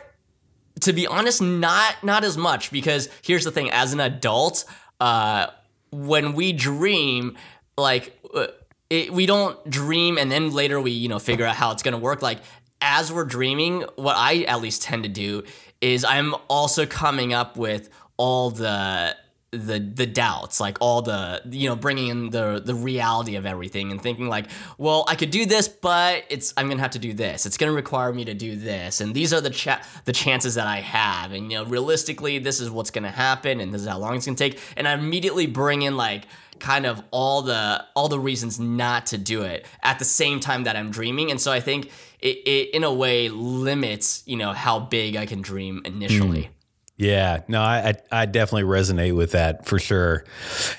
To 0.80 0.92
be 0.92 1.06
honest, 1.06 1.40
not 1.40 2.04
not 2.04 2.24
as 2.24 2.36
much 2.36 2.70
because 2.70 3.08
here's 3.22 3.44
the 3.44 3.50
thing: 3.50 3.70
as 3.70 3.94
an 3.94 4.00
adult, 4.00 4.64
uh, 5.00 5.46
when 5.90 6.34
we 6.34 6.52
dream, 6.52 7.38
like 7.78 8.18
uh, 8.34 8.48
it, 8.90 9.12
we 9.12 9.24
don't 9.24 9.70
dream 9.70 10.18
and 10.18 10.30
then 10.30 10.50
later 10.50 10.78
we 10.78 10.90
you 10.90 11.08
know 11.08 11.18
figure 11.18 11.46
out 11.46 11.56
how 11.56 11.72
it's 11.72 11.82
gonna 11.82 11.98
work. 11.98 12.20
Like 12.20 12.40
as 12.82 13.10
we're 13.10 13.24
dreaming, 13.24 13.84
what 13.96 14.16
I 14.16 14.42
at 14.42 14.60
least 14.60 14.82
tend 14.82 15.04
to 15.04 15.08
do 15.08 15.44
is 15.84 16.02
I'm 16.02 16.34
also 16.48 16.86
coming 16.86 17.34
up 17.34 17.58
with 17.58 17.90
all 18.16 18.50
the 18.50 19.14
the 19.56 19.78
the 19.78 20.06
doubts 20.06 20.60
like 20.60 20.76
all 20.80 21.02
the 21.02 21.40
you 21.50 21.68
know 21.68 21.76
bringing 21.76 22.08
in 22.08 22.30
the 22.30 22.62
the 22.64 22.74
reality 22.74 23.36
of 23.36 23.46
everything 23.46 23.90
and 23.90 24.02
thinking 24.02 24.28
like 24.28 24.46
well 24.78 25.04
I 25.08 25.14
could 25.14 25.30
do 25.30 25.46
this 25.46 25.68
but 25.68 26.24
it's 26.28 26.52
I'm 26.56 26.68
gonna 26.68 26.82
have 26.82 26.92
to 26.92 26.98
do 26.98 27.12
this. 27.12 27.46
It's 27.46 27.56
gonna 27.56 27.72
require 27.72 28.12
me 28.12 28.24
to 28.24 28.34
do 28.34 28.56
this. 28.56 29.00
And 29.00 29.14
these 29.14 29.32
are 29.32 29.40
the 29.40 29.50
cha- 29.50 29.82
the 30.04 30.12
chances 30.12 30.54
that 30.54 30.66
I 30.66 30.80
have. 30.80 31.32
And 31.32 31.50
you 31.50 31.58
know 31.58 31.64
realistically 31.64 32.38
this 32.38 32.60
is 32.60 32.70
what's 32.70 32.90
gonna 32.90 33.10
happen 33.10 33.60
and 33.60 33.72
this 33.72 33.82
is 33.82 33.88
how 33.88 33.98
long 33.98 34.16
it's 34.16 34.26
gonna 34.26 34.36
take. 34.36 34.60
And 34.76 34.86
I 34.86 34.94
immediately 34.94 35.46
bring 35.46 35.82
in 35.82 35.96
like 35.96 36.26
kind 36.58 36.86
of 36.86 37.02
all 37.10 37.42
the 37.42 37.84
all 37.94 38.08
the 38.08 38.20
reasons 38.20 38.58
not 38.60 39.06
to 39.06 39.18
do 39.18 39.42
it 39.42 39.66
at 39.82 39.98
the 39.98 40.04
same 40.04 40.40
time 40.40 40.64
that 40.64 40.76
I'm 40.76 40.90
dreaming. 40.90 41.30
And 41.30 41.40
so 41.40 41.52
I 41.52 41.60
think 41.60 41.90
it, 42.20 42.38
it 42.46 42.74
in 42.74 42.84
a 42.84 42.92
way 42.92 43.28
limits 43.28 44.22
you 44.26 44.36
know 44.36 44.52
how 44.52 44.80
big 44.80 45.16
I 45.16 45.26
can 45.26 45.42
dream 45.42 45.82
initially 45.84 46.42
mm. 46.42 46.48
Yeah, 46.96 47.40
no, 47.48 47.60
I, 47.60 47.94
I 48.12 48.26
definitely 48.26 48.70
resonate 48.70 49.16
with 49.16 49.32
that 49.32 49.66
for 49.66 49.80
sure. 49.80 50.24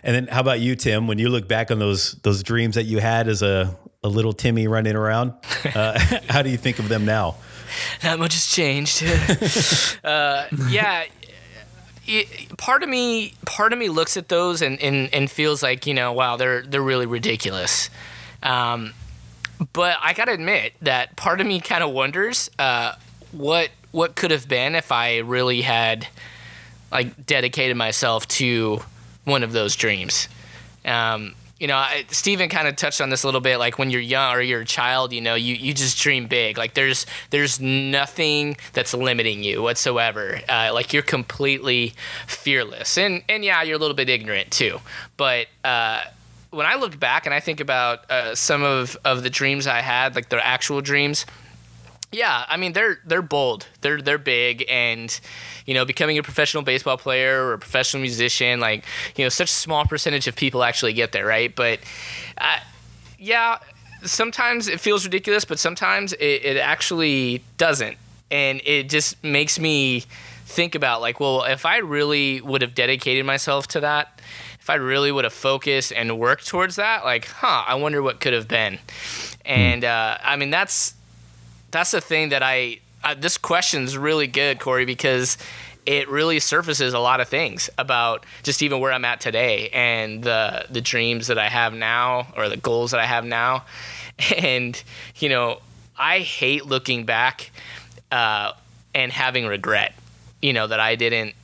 And 0.02 0.16
then 0.16 0.28
how 0.28 0.40
about 0.40 0.62
you, 0.62 0.76
Tim? 0.76 1.08
When 1.08 1.20
you 1.20 1.28
look 1.28 1.48
back 1.48 1.72
on 1.72 1.80
those 1.80 2.14
those 2.24 2.42
dreams 2.42 2.76
that 2.76 2.84
you 2.84 3.00
had 3.00 3.28
as 3.28 3.42
a 3.42 3.76
a 4.02 4.08
little 4.08 4.32
Timmy 4.32 4.68
running 4.68 4.96
around, 4.96 5.34
uh, 5.74 6.00
how 6.30 6.42
do 6.42 6.50
you 6.50 6.58
think 6.58 6.80
of 6.80 6.88
them 6.88 7.04
now? 7.04 7.36
Not 8.04 8.20
much 8.20 8.34
has 8.34 8.46
changed. 8.46 9.04
uh, 10.04 10.46
yeah. 10.70 11.06
It, 12.08 12.56
part 12.58 12.84
of 12.84 12.88
me, 12.90 13.34
part 13.46 13.74
of 13.74 13.80
me 13.80 13.90
looks 13.90 14.16
at 14.16 14.30
those 14.30 14.62
and, 14.62 14.80
and, 14.80 15.12
and 15.12 15.30
feels 15.30 15.64
like 15.64 15.88
you 15.88 15.94
know, 15.94 16.14
wow, 16.14 16.38
they're 16.38 16.62
they're 16.62 16.82
really 16.82 17.08
ridiculous. 17.08 17.90
Um, 18.42 18.94
but 19.74 19.98
I 20.02 20.14
gotta 20.14 20.32
admit 20.32 20.74
that 20.82 21.16
part 21.16 21.42
of 21.42 21.48
me 21.48 21.60
kind 21.60 21.84
of 21.84 21.92
wonders 21.92 22.50
uh, 22.60 22.94
what 23.32 23.70
what 23.96 24.16
could 24.16 24.30
have 24.32 24.46
been 24.50 24.76
if 24.76 24.92
I 24.92 25.20
really 25.20 25.62
had 25.62 26.06
like 26.92 27.26
dedicated 27.26 27.78
myself 27.78 28.28
to 28.28 28.82
one 29.24 29.42
of 29.42 29.54
those 29.54 29.74
dreams. 29.78 30.28
Um, 30.84 31.34
you 31.62 31.68
know, 31.68 31.78
I, 31.78 32.04
Steven 32.10 32.50
kind 32.50 32.68
of 32.68 32.76
touched 32.76 33.00
on 33.00 33.10
this 33.10 33.24
a 33.24 33.28
little 33.28 33.40
bit. 33.40 33.58
Like 33.58 33.80
when 33.80 33.90
you're 33.90 34.02
young 34.02 34.36
or 34.36 34.42
you're 34.42 34.62
a 34.62 34.66
child, 34.66 35.14
you 35.14 35.22
know, 35.22 35.36
you, 35.36 35.56
you 35.56 35.74
just 35.74 35.98
dream 35.98 36.28
big. 36.28 36.58
Like 36.58 36.74
there's 36.74 37.06
there's 37.30 37.62
nothing 37.62 38.58
that's 38.74 38.94
limiting 38.94 39.42
you 39.44 39.62
whatsoever. 39.62 40.42
Uh, 40.50 40.72
like 40.74 40.92
you're 40.92 41.02
completely 41.02 41.94
fearless, 42.28 42.98
and 42.98 43.24
and 43.30 43.46
yeah, 43.46 43.64
you're 43.64 43.78
a 43.78 43.80
little 43.80 43.96
bit 43.96 44.10
ignorant 44.10 44.52
too. 44.52 44.80
But 45.16 45.48
uh, 45.64 46.02
when 46.50 46.66
I 46.66 46.76
look 46.76 47.00
back 47.00 47.26
and 47.26 47.34
I 47.34 47.40
think 47.40 47.62
about 47.62 48.12
uh, 48.12 48.36
some 48.36 48.62
of 48.62 48.98
of 49.06 49.24
the 49.24 49.30
dreams 49.30 49.68
I 49.68 49.80
had, 49.80 50.16
like 50.16 50.28
the 50.28 50.46
actual 50.46 50.82
dreams, 50.82 51.26
yeah, 52.16 52.46
I 52.48 52.58
mean 52.58 52.74
they're 52.74 53.00
they're 53.06 53.22
bold. 53.22 53.68
They're 53.82 54.02
they're 54.02 54.18
big 54.18 54.66
and 54.70 55.20
you 55.66 55.74
know, 55.74 55.84
becoming 55.84 56.18
a 56.18 56.24
professional 56.24 56.64
baseball 56.64 56.98
player 56.98 57.44
or 57.46 57.54
a 57.54 57.60
professional 57.60 58.02
musician, 58.02 58.60
like, 58.60 58.86
you 59.16 59.26
know, 59.26 59.30
such 59.30 59.50
a 59.50 59.54
small 59.54 59.86
percentage 59.86 60.28
of 60.28 60.36
people 60.36 60.64
actually 60.64 60.94
get 60.94 61.12
there, 61.12 61.26
right? 61.26 61.54
But 61.56 61.80
uh, 62.38 62.60
yeah, 63.18 63.58
sometimes 64.04 64.68
it 64.68 64.80
feels 64.80 65.06
ridiculous, 65.06 65.44
but 65.44 65.60
sometimes 65.60 66.14
it, 66.14 66.46
it 66.46 66.58
actually 66.58 67.44
doesn't. 67.58 67.98
And 68.30 68.62
it 68.64 68.90
just 68.90 69.24
makes 69.24 69.60
me 69.60 70.02
think 70.46 70.76
about 70.76 71.02
like, 71.02 71.20
well, 71.20 71.44
if 71.44 71.66
I 71.66 71.78
really 71.78 72.42
would 72.42 72.62
have 72.62 72.76
dedicated 72.76 73.26
myself 73.26 73.68
to 73.70 73.80
that, 73.80 74.22
if 74.60 74.70
I 74.70 74.76
really 74.76 75.12
would 75.12 75.24
have 75.24 75.34
focused 75.34 75.94
and 75.94 76.18
worked 76.20 76.48
towards 76.48 76.76
that, 76.76 77.04
like, 77.06 77.26
huh, 77.28 77.64
I 77.68 77.76
wonder 77.76 78.02
what 78.02 78.20
could 78.20 78.34
have 78.34 78.48
been. 78.48 78.80
And 79.46 79.84
uh, 79.84 80.18
I 80.24 80.36
mean, 80.36 80.50
that's 80.50 80.96
that's 81.76 81.92
the 81.92 82.02
thing 82.02 82.30
that 82.30 82.42
I, 82.42 82.80
I 83.04 83.14
this 83.16 83.38
question's 83.38 83.98
really 83.98 84.28
good, 84.28 84.60
Cory, 84.60 84.86
because 84.86 85.38
it 85.86 86.10
really 86.10 86.40
surfaces 86.40 86.94
a 86.94 87.00
lot 87.00 87.20
of 87.20 87.28
things 87.28 87.70
about 87.78 88.26
just 88.44 88.64
even 88.64 88.80
where 88.80 88.92
I'm 88.92 89.06
at 89.06 89.20
today 89.20 89.70
and 89.70 90.24
the 90.24 90.66
the 90.70 90.82
dreams 90.82 91.28
that 91.28 91.38
I 91.38 91.50
have 91.50 91.74
now 91.74 92.28
or 92.36 92.50
the 92.50 92.58
goals 92.58 92.92
that 92.92 93.00
I 93.00 93.06
have 93.06 93.26
now. 93.26 93.66
And 94.38 94.82
you 95.18 95.28
know, 95.28 95.60
I 95.98 96.20
hate 96.20 96.66
looking 96.66 97.04
back 97.04 97.52
uh, 98.14 98.54
and 98.94 99.12
having 99.12 99.46
regret. 99.46 99.94
You 100.42 100.54
know 100.54 100.68
that 100.68 100.80
I 100.80 100.96
didn't 100.96 101.36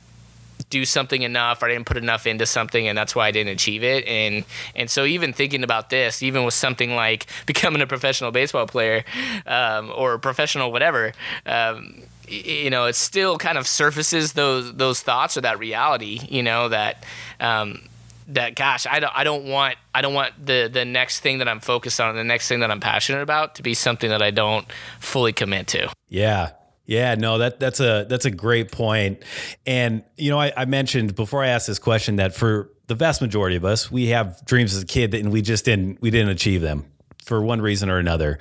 do 0.72 0.86
something 0.86 1.20
enough 1.20 1.62
or 1.62 1.66
I 1.66 1.68
didn't 1.68 1.84
put 1.84 1.98
enough 1.98 2.26
into 2.26 2.46
something 2.46 2.88
and 2.88 2.96
that's 2.96 3.14
why 3.14 3.28
I 3.28 3.30
didn't 3.30 3.52
achieve 3.52 3.84
it 3.84 4.06
and 4.06 4.44
and 4.74 4.90
so 4.90 5.04
even 5.04 5.34
thinking 5.34 5.62
about 5.62 5.90
this 5.90 6.22
even 6.22 6.44
with 6.44 6.54
something 6.54 6.96
like 6.96 7.26
becoming 7.46 7.82
a 7.82 7.86
professional 7.86 8.32
baseball 8.32 8.66
player 8.66 9.04
um, 9.46 9.92
or 9.94 10.18
professional 10.18 10.72
whatever 10.72 11.12
um, 11.44 12.02
you 12.26 12.70
know 12.70 12.86
it 12.86 12.94
still 12.94 13.36
kind 13.36 13.58
of 13.58 13.68
surfaces 13.68 14.32
those 14.32 14.72
those 14.72 15.02
thoughts 15.02 15.36
or 15.36 15.42
that 15.42 15.58
reality 15.58 16.20
you 16.30 16.42
know 16.42 16.70
that 16.70 17.04
um, 17.38 17.82
that 18.28 18.54
gosh 18.54 18.86
I 18.86 18.98
don't 18.98 19.12
I 19.14 19.24
don't 19.24 19.44
want 19.44 19.76
I 19.94 20.00
don't 20.00 20.14
want 20.14 20.32
the 20.42 20.70
the 20.72 20.86
next 20.86 21.20
thing 21.20 21.38
that 21.38 21.48
I'm 21.48 21.60
focused 21.60 22.00
on 22.00 22.16
the 22.16 22.24
next 22.24 22.48
thing 22.48 22.60
that 22.60 22.70
I'm 22.70 22.80
passionate 22.80 23.20
about 23.20 23.56
to 23.56 23.62
be 23.62 23.74
something 23.74 24.08
that 24.08 24.22
I 24.22 24.30
don't 24.30 24.66
fully 25.00 25.34
commit 25.34 25.66
to 25.68 25.92
Yeah. 26.08 26.52
Yeah, 26.92 27.14
no, 27.14 27.38
that 27.38 27.58
that's 27.58 27.80
a 27.80 28.04
that's 28.06 28.26
a 28.26 28.30
great 28.30 28.70
point. 28.70 29.22
And 29.64 30.04
you 30.18 30.30
know, 30.30 30.38
I, 30.38 30.52
I 30.54 30.64
mentioned 30.66 31.14
before 31.14 31.42
I 31.42 31.48
asked 31.48 31.66
this 31.66 31.78
question 31.78 32.16
that 32.16 32.34
for 32.34 32.70
the 32.86 32.94
vast 32.94 33.22
majority 33.22 33.56
of 33.56 33.64
us, 33.64 33.90
we 33.90 34.08
have 34.08 34.44
dreams 34.44 34.74
as 34.76 34.82
a 34.82 34.86
kid 34.86 35.14
and 35.14 35.32
we 35.32 35.40
just 35.40 35.64
didn't 35.64 36.02
we 36.02 36.10
didn't 36.10 36.28
achieve 36.28 36.60
them 36.60 36.84
for 37.24 37.42
one 37.42 37.62
reason 37.62 37.88
or 37.88 37.96
another. 37.96 38.38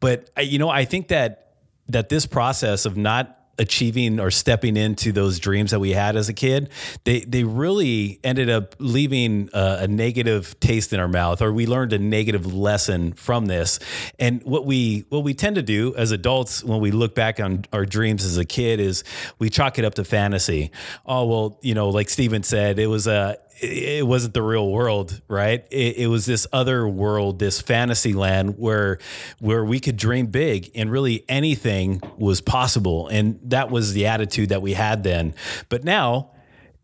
But 0.00 0.30
you 0.40 0.58
know, 0.58 0.70
I 0.70 0.86
think 0.86 1.08
that 1.08 1.56
that 1.88 2.08
this 2.08 2.24
process 2.24 2.86
of 2.86 2.96
not 2.96 3.38
achieving 3.60 4.18
or 4.18 4.30
stepping 4.30 4.76
into 4.76 5.12
those 5.12 5.38
dreams 5.38 5.70
that 5.70 5.78
we 5.78 5.90
had 5.90 6.16
as 6.16 6.28
a 6.30 6.32
kid, 6.32 6.70
they 7.04 7.20
they 7.20 7.44
really 7.44 8.18
ended 8.24 8.48
up 8.48 8.74
leaving 8.78 9.50
a, 9.52 9.80
a 9.82 9.88
negative 9.88 10.58
taste 10.60 10.92
in 10.94 10.98
our 10.98 11.08
mouth, 11.08 11.42
or 11.42 11.52
we 11.52 11.66
learned 11.66 11.92
a 11.92 11.98
negative 11.98 12.52
lesson 12.52 13.12
from 13.12 13.46
this. 13.46 13.78
And 14.18 14.42
what 14.44 14.64
we 14.64 15.04
what 15.10 15.22
we 15.22 15.34
tend 15.34 15.56
to 15.56 15.62
do 15.62 15.94
as 15.94 16.10
adults 16.10 16.64
when 16.64 16.80
we 16.80 16.90
look 16.90 17.14
back 17.14 17.38
on 17.38 17.66
our 17.72 17.84
dreams 17.84 18.24
as 18.24 18.38
a 18.38 18.46
kid 18.46 18.80
is 18.80 19.04
we 19.38 19.50
chalk 19.50 19.78
it 19.78 19.84
up 19.84 19.94
to 19.96 20.04
fantasy. 20.04 20.70
Oh 21.04 21.26
well, 21.26 21.58
you 21.60 21.74
know, 21.74 21.90
like 21.90 22.08
Steven 22.08 22.42
said, 22.42 22.78
it 22.78 22.86
was 22.86 23.06
a 23.06 23.36
it 23.62 24.06
wasn't 24.06 24.34
the 24.34 24.42
real 24.42 24.70
world, 24.70 25.20
right? 25.28 25.64
It, 25.70 25.98
it 25.98 26.06
was 26.06 26.26
this 26.26 26.46
other 26.52 26.88
world, 26.88 27.38
this 27.38 27.60
fantasy 27.60 28.12
land 28.12 28.58
where 28.58 28.98
where 29.38 29.64
we 29.64 29.80
could 29.80 29.96
dream 29.96 30.26
big 30.26 30.70
and 30.74 30.90
really 30.90 31.24
anything 31.28 32.00
was 32.16 32.40
possible, 32.40 33.08
and 33.08 33.38
that 33.44 33.70
was 33.70 33.92
the 33.92 34.06
attitude 34.06 34.48
that 34.48 34.62
we 34.62 34.74
had 34.74 35.04
then. 35.04 35.34
But 35.68 35.84
now 35.84 36.30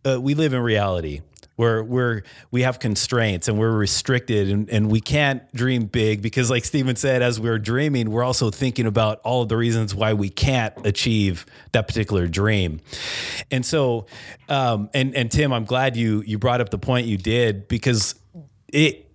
uh, 0.04 0.20
we 0.20 0.34
live 0.34 0.52
in 0.52 0.60
reality 0.60 1.22
where 1.56 1.82
we're 1.82 2.22
we 2.50 2.62
have 2.62 2.78
constraints 2.78 3.48
and 3.48 3.58
we're 3.58 3.72
restricted 3.72 4.48
and, 4.50 4.70
and 4.70 4.90
we 4.90 5.00
can't 5.00 5.50
dream 5.54 5.86
big 5.86 6.22
because 6.22 6.50
like 6.50 6.64
Steven 6.64 6.96
said 6.96 7.22
as 7.22 7.40
we're 7.40 7.58
dreaming 7.58 8.10
we're 8.10 8.22
also 8.22 8.50
thinking 8.50 8.86
about 8.86 9.20
all 9.20 9.42
of 9.42 9.48
the 9.48 9.56
reasons 9.56 9.94
why 9.94 10.12
we 10.12 10.28
can't 10.28 10.86
achieve 10.86 11.46
that 11.72 11.88
particular 11.88 12.26
dream. 12.28 12.80
And 13.50 13.64
so 13.64 14.06
um, 14.48 14.90
and 14.94 15.14
and 15.16 15.30
Tim 15.30 15.52
I'm 15.52 15.64
glad 15.64 15.96
you 15.96 16.22
you 16.26 16.38
brought 16.38 16.60
up 16.60 16.68
the 16.68 16.78
point 16.78 17.06
you 17.06 17.16
did 17.16 17.68
because 17.68 18.14
it 18.68 19.10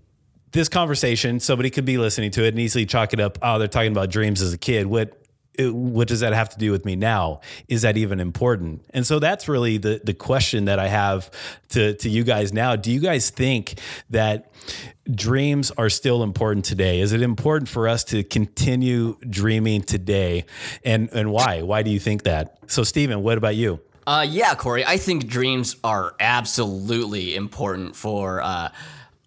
this 0.52 0.68
conversation 0.68 1.40
somebody 1.40 1.70
could 1.70 1.86
be 1.86 1.98
listening 1.98 2.32
to 2.32 2.44
it 2.44 2.50
and 2.50 2.60
easily 2.60 2.86
chalk 2.86 3.14
it 3.14 3.20
up 3.20 3.38
oh 3.42 3.60
they're 3.60 3.68
talking 3.68 3.92
about 3.92 4.10
dreams 4.10 4.42
as 4.42 4.52
a 4.52 4.58
kid. 4.58 4.88
What 4.88 5.21
what 5.70 6.08
does 6.08 6.22
that 6.22 6.34
have 6.34 6.50
to 6.50 6.58
do 6.58 6.72
with 6.72 6.86
me 6.86 6.96
now? 6.96 7.42
Is 7.68 7.82
that 7.84 7.98
even 7.98 8.20
important? 8.20 8.86
And 8.92 9.06
so 9.06 9.20
that's 9.20 9.48
really 9.48 9.78
the 9.78 10.02
the 10.04 10.14
question 10.14 10.66
that 10.66 10.80
I 10.80 10.88
have 10.88 11.30
to 11.70 11.94
to 11.96 12.10
you 12.10 12.24
guys 12.24 12.54
now. 12.54 12.76
Do 12.76 12.92
you 12.92 13.00
guys 13.00 13.30
think 13.30 13.80
that 14.10 14.52
dreams 15.14 15.72
are 15.72 15.90
still 15.90 16.24
important 16.24 16.66
today? 16.66 17.00
Is 17.00 17.12
it 17.12 17.22
important 17.22 17.70
for 17.70 17.88
us 17.88 18.04
to 18.06 18.24
continue 18.24 19.18
dreaming 19.30 19.82
today? 19.84 20.46
And 20.84 21.10
and 21.14 21.32
why? 21.32 21.62
Why 21.62 21.84
do 21.84 21.92
you 21.92 22.00
think 22.00 22.24
that? 22.24 22.58
So 22.68 22.84
Steven, 22.84 23.24
what 23.24 23.38
about 23.38 23.56
you? 23.56 23.80
Uh, 24.08 24.26
yeah, 24.28 24.56
Cory, 24.56 24.84
I 24.84 24.98
think 24.98 25.28
dreams 25.28 25.76
are 25.84 26.16
absolutely 26.20 27.36
important 27.36 27.96
for 27.96 28.42
uh, 28.42 28.70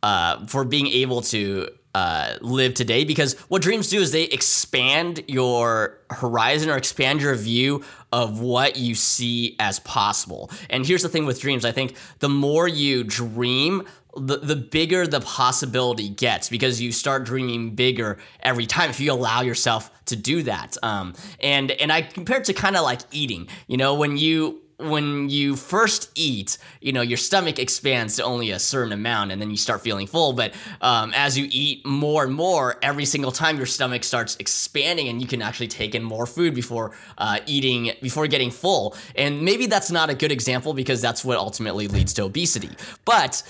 uh, 0.03 0.47
for 0.47 0.65
being 0.65 0.89
able 0.89 1.23
to 1.23 1.69
uh, 1.95 2.37
live 2.41 2.75
today 2.75 3.05
because 3.05 3.35
what 3.49 3.63
dreams 3.63 3.89
do 3.89 4.01
is 4.01 4.11
they 4.11 4.25
expand 4.25 5.23
your 5.29 5.99
horizon 6.11 6.69
or 6.69 6.77
expand 6.77 7.23
your 7.23 7.35
view 7.35 7.85
of 8.13 8.41
what 8.41 8.77
you 8.77 8.95
see 8.95 9.57
as 9.61 9.79
possible. 9.81 10.51
And 10.69 10.85
here's 10.85 11.03
the 11.03 11.09
thing 11.09 11.25
with 11.25 11.41
dreams 11.41 11.65
I 11.65 11.73
think 11.73 11.97
the 12.19 12.29
more 12.29 12.67
you 12.67 13.05
dream, 13.05 13.85
the, 14.17 14.39
the 14.39 14.57
bigger 14.57 15.07
the 15.07 15.21
possibility 15.21 16.09
gets 16.09 16.49
because 16.49 16.81
you 16.81 16.93
start 16.93 17.25
dreaming 17.25 17.75
bigger 17.75 18.19
every 18.41 18.67
time 18.67 18.91
if 18.91 19.01
you 19.01 19.13
allow 19.13 19.43
yourself 19.43 19.91
to 20.07 20.17
do 20.17 20.43
that. 20.45 20.77
Um, 20.83 21.15
and 21.41 21.71
and 21.73 21.93
I 21.93 22.03
compare 22.03 22.39
it 22.39 22.45
to 22.45 22.53
kind 22.53 22.77
of 22.77 22.83
like 22.83 23.01
eating. 23.13 23.49
You 23.67 23.77
know, 23.77 23.95
when 23.95 24.17
you 24.17 24.64
when 24.79 25.31
you 25.31 25.57
first 25.57 26.11
eat, 26.15 26.59
you 26.81 26.93
know, 26.93 27.01
your 27.01 27.17
stomach 27.17 27.59
expands 27.59 28.17
to 28.17 28.25
only 28.25 28.51
a 28.51 28.59
certain 28.59 28.93
amount 28.93 29.31
and 29.33 29.41
then 29.41 29.51
you 29.51 29.57
start 29.57 29.81
feeling 29.81 30.07
full. 30.07 30.33
But 30.33 30.55
um, 30.81 31.13
as 31.15 31.39
you 31.39 31.49
eat 31.51 31.87
more 31.87 32.25
and 32.25 32.35
more, 32.35 32.77
every 32.83 33.05
single 33.05 33.33
time 33.33 33.57
your 33.57 33.67
stomach 33.67 34.05
starts 34.05 34.37
expanding 34.37 35.09
and 35.09 35.21
you 35.21 35.29
can 35.29 35.43
actually 35.43 35.69
take 35.69 35.95
in 35.95 36.03
more 36.03 36.27
food 36.27 36.55
before 36.55 36.93
uh, 37.19 37.39
eating, 37.47 37.93
before 38.03 38.27
getting 38.27 38.51
full. 38.51 38.97
And 39.15 39.43
maybe 39.43 39.67
that's 39.67 39.91
not 39.91 40.11
a 40.11 40.15
good 40.15 40.33
example 40.33 40.75
because 40.75 41.01
that's 41.01 41.25
what 41.25 41.39
ultimately 41.39 41.89
leads 41.89 42.13
to 42.15 42.25
obesity. 42.25 42.71
But 43.05 43.43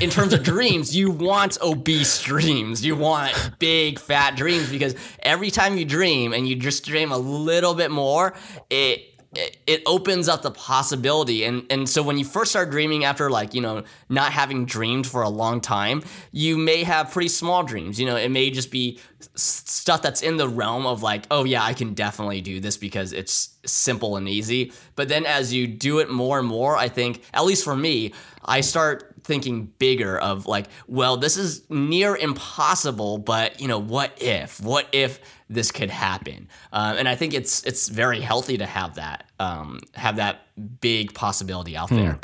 in 0.00 0.10
terms 0.10 0.32
of 0.32 0.42
dreams, 0.42 0.96
you 0.96 1.10
want 1.10 1.58
obese 1.60 2.22
dreams. 2.22 2.84
You 2.84 2.96
want 2.96 3.58
big, 3.58 3.98
fat 3.98 4.36
dreams 4.36 4.70
because 4.70 4.94
every 5.22 5.50
time 5.50 5.76
you 5.76 5.84
dream 5.84 6.32
and 6.32 6.48
you 6.48 6.56
just 6.56 6.84
dream 6.84 7.12
a 7.12 7.18
little 7.18 7.74
bit 7.74 7.90
more, 7.90 8.34
it 8.70 9.09
it, 9.34 9.82
opens 9.86 10.28
up 10.28 10.42
the 10.42 10.50
possibility. 10.50 11.44
And 11.44 11.64
and 11.70 11.88
so 11.88 12.02
when 12.02 12.18
you 12.18 12.24
first 12.24 12.50
start 12.50 12.70
dreaming 12.70 13.04
after 13.04 13.30
like 13.30 13.54
you 13.54 13.60
know 13.60 13.84
not 14.08 14.32
having 14.32 14.64
dreamed 14.64 15.06
for 15.06 15.22
a 15.22 15.28
long 15.28 15.60
time 15.60 16.02
you 16.32 16.58
may 16.58 16.82
have 16.84 17.10
pretty 17.10 17.28
small 17.28 17.62
dreams. 17.62 18.00
You 18.00 18.06
know 18.06 18.16
it 18.16 18.30
may 18.30 18.50
just 18.50 18.70
be 18.70 18.98
stuff 19.36 20.02
that's 20.02 20.22
in 20.22 20.36
the 20.36 20.48
realm 20.48 20.86
of 20.86 21.02
like 21.02 21.24
oh 21.30 21.44
yeah 21.44 21.62
i 21.62 21.74
can 21.74 21.94
definitely 21.94 22.40
do 22.40 22.58
this 22.58 22.76
because 22.76 23.12
it's 23.12 23.56
simple 23.64 24.16
and 24.16 24.28
easy. 24.28 24.72
But 24.96 25.08
then 25.08 25.26
as 25.26 25.52
you 25.52 25.66
do 25.66 25.98
it 26.00 26.10
more 26.10 26.38
and 26.38 26.48
more 26.48 26.76
i 26.76 26.88
think 26.88 27.22
at 27.32 27.44
least 27.44 27.64
for 27.64 27.76
me 27.76 28.12
i 28.44 28.60
start 28.60 29.14
thinking 29.22 29.66
bigger 29.78 30.18
of 30.18 30.46
like 30.46 30.66
well 30.88 31.16
this 31.16 31.36
is 31.36 31.68
near 31.70 32.16
impossible 32.16 33.18
but 33.18 33.60
you 33.60 33.68
know 33.68 33.78
what 33.78 34.20
if? 34.20 34.60
What 34.60 34.88
if 34.92 35.20
this 35.50 35.70
could 35.70 35.90
happen 35.90 36.48
um, 36.72 36.96
and 36.96 37.08
i 37.08 37.14
think 37.14 37.34
it's 37.34 37.62
it's 37.64 37.88
very 37.88 38.20
healthy 38.20 38.56
to 38.56 38.64
have 38.64 38.94
that 38.94 39.28
um, 39.38 39.80
have 39.94 40.16
that 40.16 40.46
big 40.80 41.12
possibility 41.12 41.76
out 41.76 41.90
there 41.90 42.18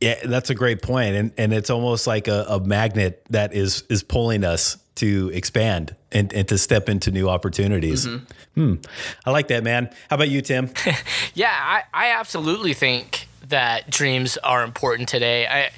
Yeah, 0.00 0.14
that's 0.24 0.48
a 0.48 0.54
great 0.54 0.80
point, 0.80 1.16
and 1.16 1.32
and 1.36 1.52
it's 1.52 1.70
almost 1.70 2.06
like 2.06 2.28
a, 2.28 2.44
a 2.48 2.60
magnet 2.60 3.24
that 3.30 3.52
is 3.52 3.82
is 3.90 4.04
pulling 4.04 4.44
us 4.44 4.76
to 4.96 5.30
expand 5.34 5.96
and, 6.12 6.32
and 6.32 6.46
to 6.48 6.56
step 6.58 6.88
into 6.88 7.10
new 7.10 7.28
opportunities. 7.28 8.06
Hmm. 8.54 8.74
I 9.26 9.30
like 9.30 9.48
that, 9.48 9.64
man. 9.64 9.90
How 10.08 10.14
about 10.16 10.28
you, 10.28 10.40
Tim? 10.40 10.70
Yeah, 11.34 11.50
I, 11.52 11.82
I 11.92 12.10
absolutely 12.20 12.74
think 12.74 13.26
that 13.48 13.90
dreams 13.90 14.36
are 14.38 14.62
important 14.62 15.08
today. 15.08 15.46
I 15.46 15.70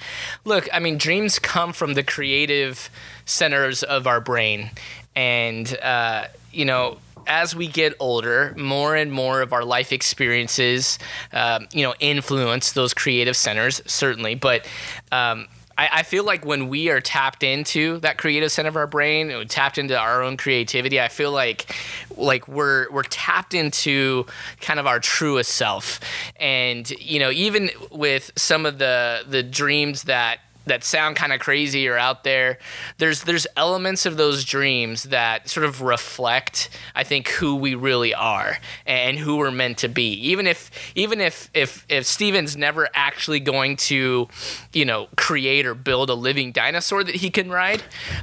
look, 0.44 0.68
I 0.72 0.80
mean, 0.80 0.98
dreams 0.98 1.38
come 1.38 1.72
from 1.72 1.94
the 1.94 2.02
creative 2.02 2.90
centers 3.24 3.82
of 3.82 4.06
our 4.06 4.20
brain, 4.20 4.70
and 5.14 5.78
uh, 5.82 6.26
you 6.52 6.64
know. 6.64 6.98
As 7.26 7.54
we 7.54 7.68
get 7.68 7.94
older, 8.00 8.54
more 8.56 8.96
and 8.96 9.12
more 9.12 9.42
of 9.42 9.52
our 9.52 9.62
life 9.62 9.92
experiences, 9.92 10.98
um, 11.32 11.68
you 11.70 11.82
know, 11.82 11.94
influence 12.00 12.72
those 12.72 12.94
creative 12.94 13.36
centers, 13.36 13.82
certainly. 13.86 14.34
But 14.34 14.66
um, 15.12 15.46
I, 15.80 15.88
I 15.92 16.02
feel 16.02 16.24
like 16.24 16.44
when 16.44 16.68
we 16.68 16.90
are 16.90 17.00
tapped 17.00 17.42
into 17.42 17.98
that 18.00 18.18
creative 18.18 18.52
center 18.52 18.68
of 18.68 18.76
our 18.76 18.86
brain, 18.86 19.46
tapped 19.48 19.78
into 19.78 19.98
our 19.98 20.22
own 20.22 20.36
creativity, 20.36 21.00
I 21.00 21.08
feel 21.08 21.32
like 21.32 21.74
like 22.16 22.46
we're 22.46 22.90
we're 22.90 23.02
tapped 23.02 23.54
into 23.54 24.26
kind 24.60 24.78
of 24.78 24.86
our 24.86 25.00
truest 25.00 25.52
self. 25.52 26.00
And 26.36 26.88
you 26.90 27.18
know, 27.18 27.30
even 27.30 27.70
with 27.90 28.30
some 28.36 28.66
of 28.66 28.76
the 28.76 29.22
the 29.26 29.42
dreams 29.42 30.02
that 30.02 30.40
that 30.70 30.84
sound 30.84 31.16
kind 31.16 31.32
of 31.32 31.40
crazy 31.40 31.88
or 31.88 31.98
out 31.98 32.24
there. 32.24 32.58
There's 32.98 33.24
there's 33.24 33.46
elements 33.56 34.06
of 34.06 34.16
those 34.16 34.44
dreams 34.44 35.04
that 35.04 35.48
sort 35.48 35.66
of 35.66 35.82
reflect, 35.82 36.70
I 36.94 37.04
think, 37.04 37.28
who 37.28 37.56
we 37.56 37.74
really 37.74 38.14
are 38.14 38.58
and 38.86 39.18
who 39.18 39.36
we're 39.36 39.50
meant 39.50 39.78
to 39.78 39.88
be. 39.88 40.12
Even 40.30 40.46
if 40.46 40.70
even 40.94 41.20
if 41.20 41.50
if 41.54 41.84
if 41.88 42.06
Steven's 42.06 42.56
never 42.56 42.88
actually 42.94 43.40
going 43.40 43.76
to, 43.76 44.28
you 44.72 44.84
know, 44.84 45.08
create 45.16 45.66
or 45.66 45.74
build 45.74 46.08
a 46.08 46.14
living 46.14 46.52
dinosaur 46.52 47.02
that 47.02 47.16
he 47.16 47.30
can 47.30 47.50
ride, 47.50 47.82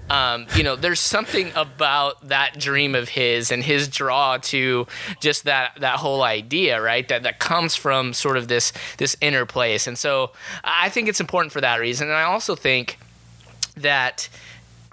um, 0.10 0.48
you 0.56 0.64
know, 0.64 0.76
there's 0.76 1.02
something 1.02 1.52
about 1.56 2.30
that 2.30 2.58
dream 2.58 2.96
of 2.96 3.10
his 3.10 3.52
and 3.52 3.64
his 3.64 3.90
draw 3.90 4.38
to 4.38 4.88
just 5.20 5.44
that 5.44 5.78
that 5.80 5.98
whole 5.98 6.24
idea, 6.24 6.82
right? 6.82 7.08
That 7.10 7.24
that 7.24 7.40
comes 7.40 7.76
from 7.76 8.14
sort 8.14 8.38
of 8.38 8.48
this 8.48 8.72
this 8.98 9.18
inner 9.20 9.46
place. 9.46 9.86
And 9.86 9.98
so 9.98 10.32
I 10.64 10.88
think 10.88 11.10
it's 11.10 11.20
important 11.20 11.52
for 11.52 11.60
that 11.60 11.82
reason. 11.82 12.08
And 12.08 12.16
I 12.16 12.37
also 12.38 12.54
think 12.54 13.00
that 13.78 14.30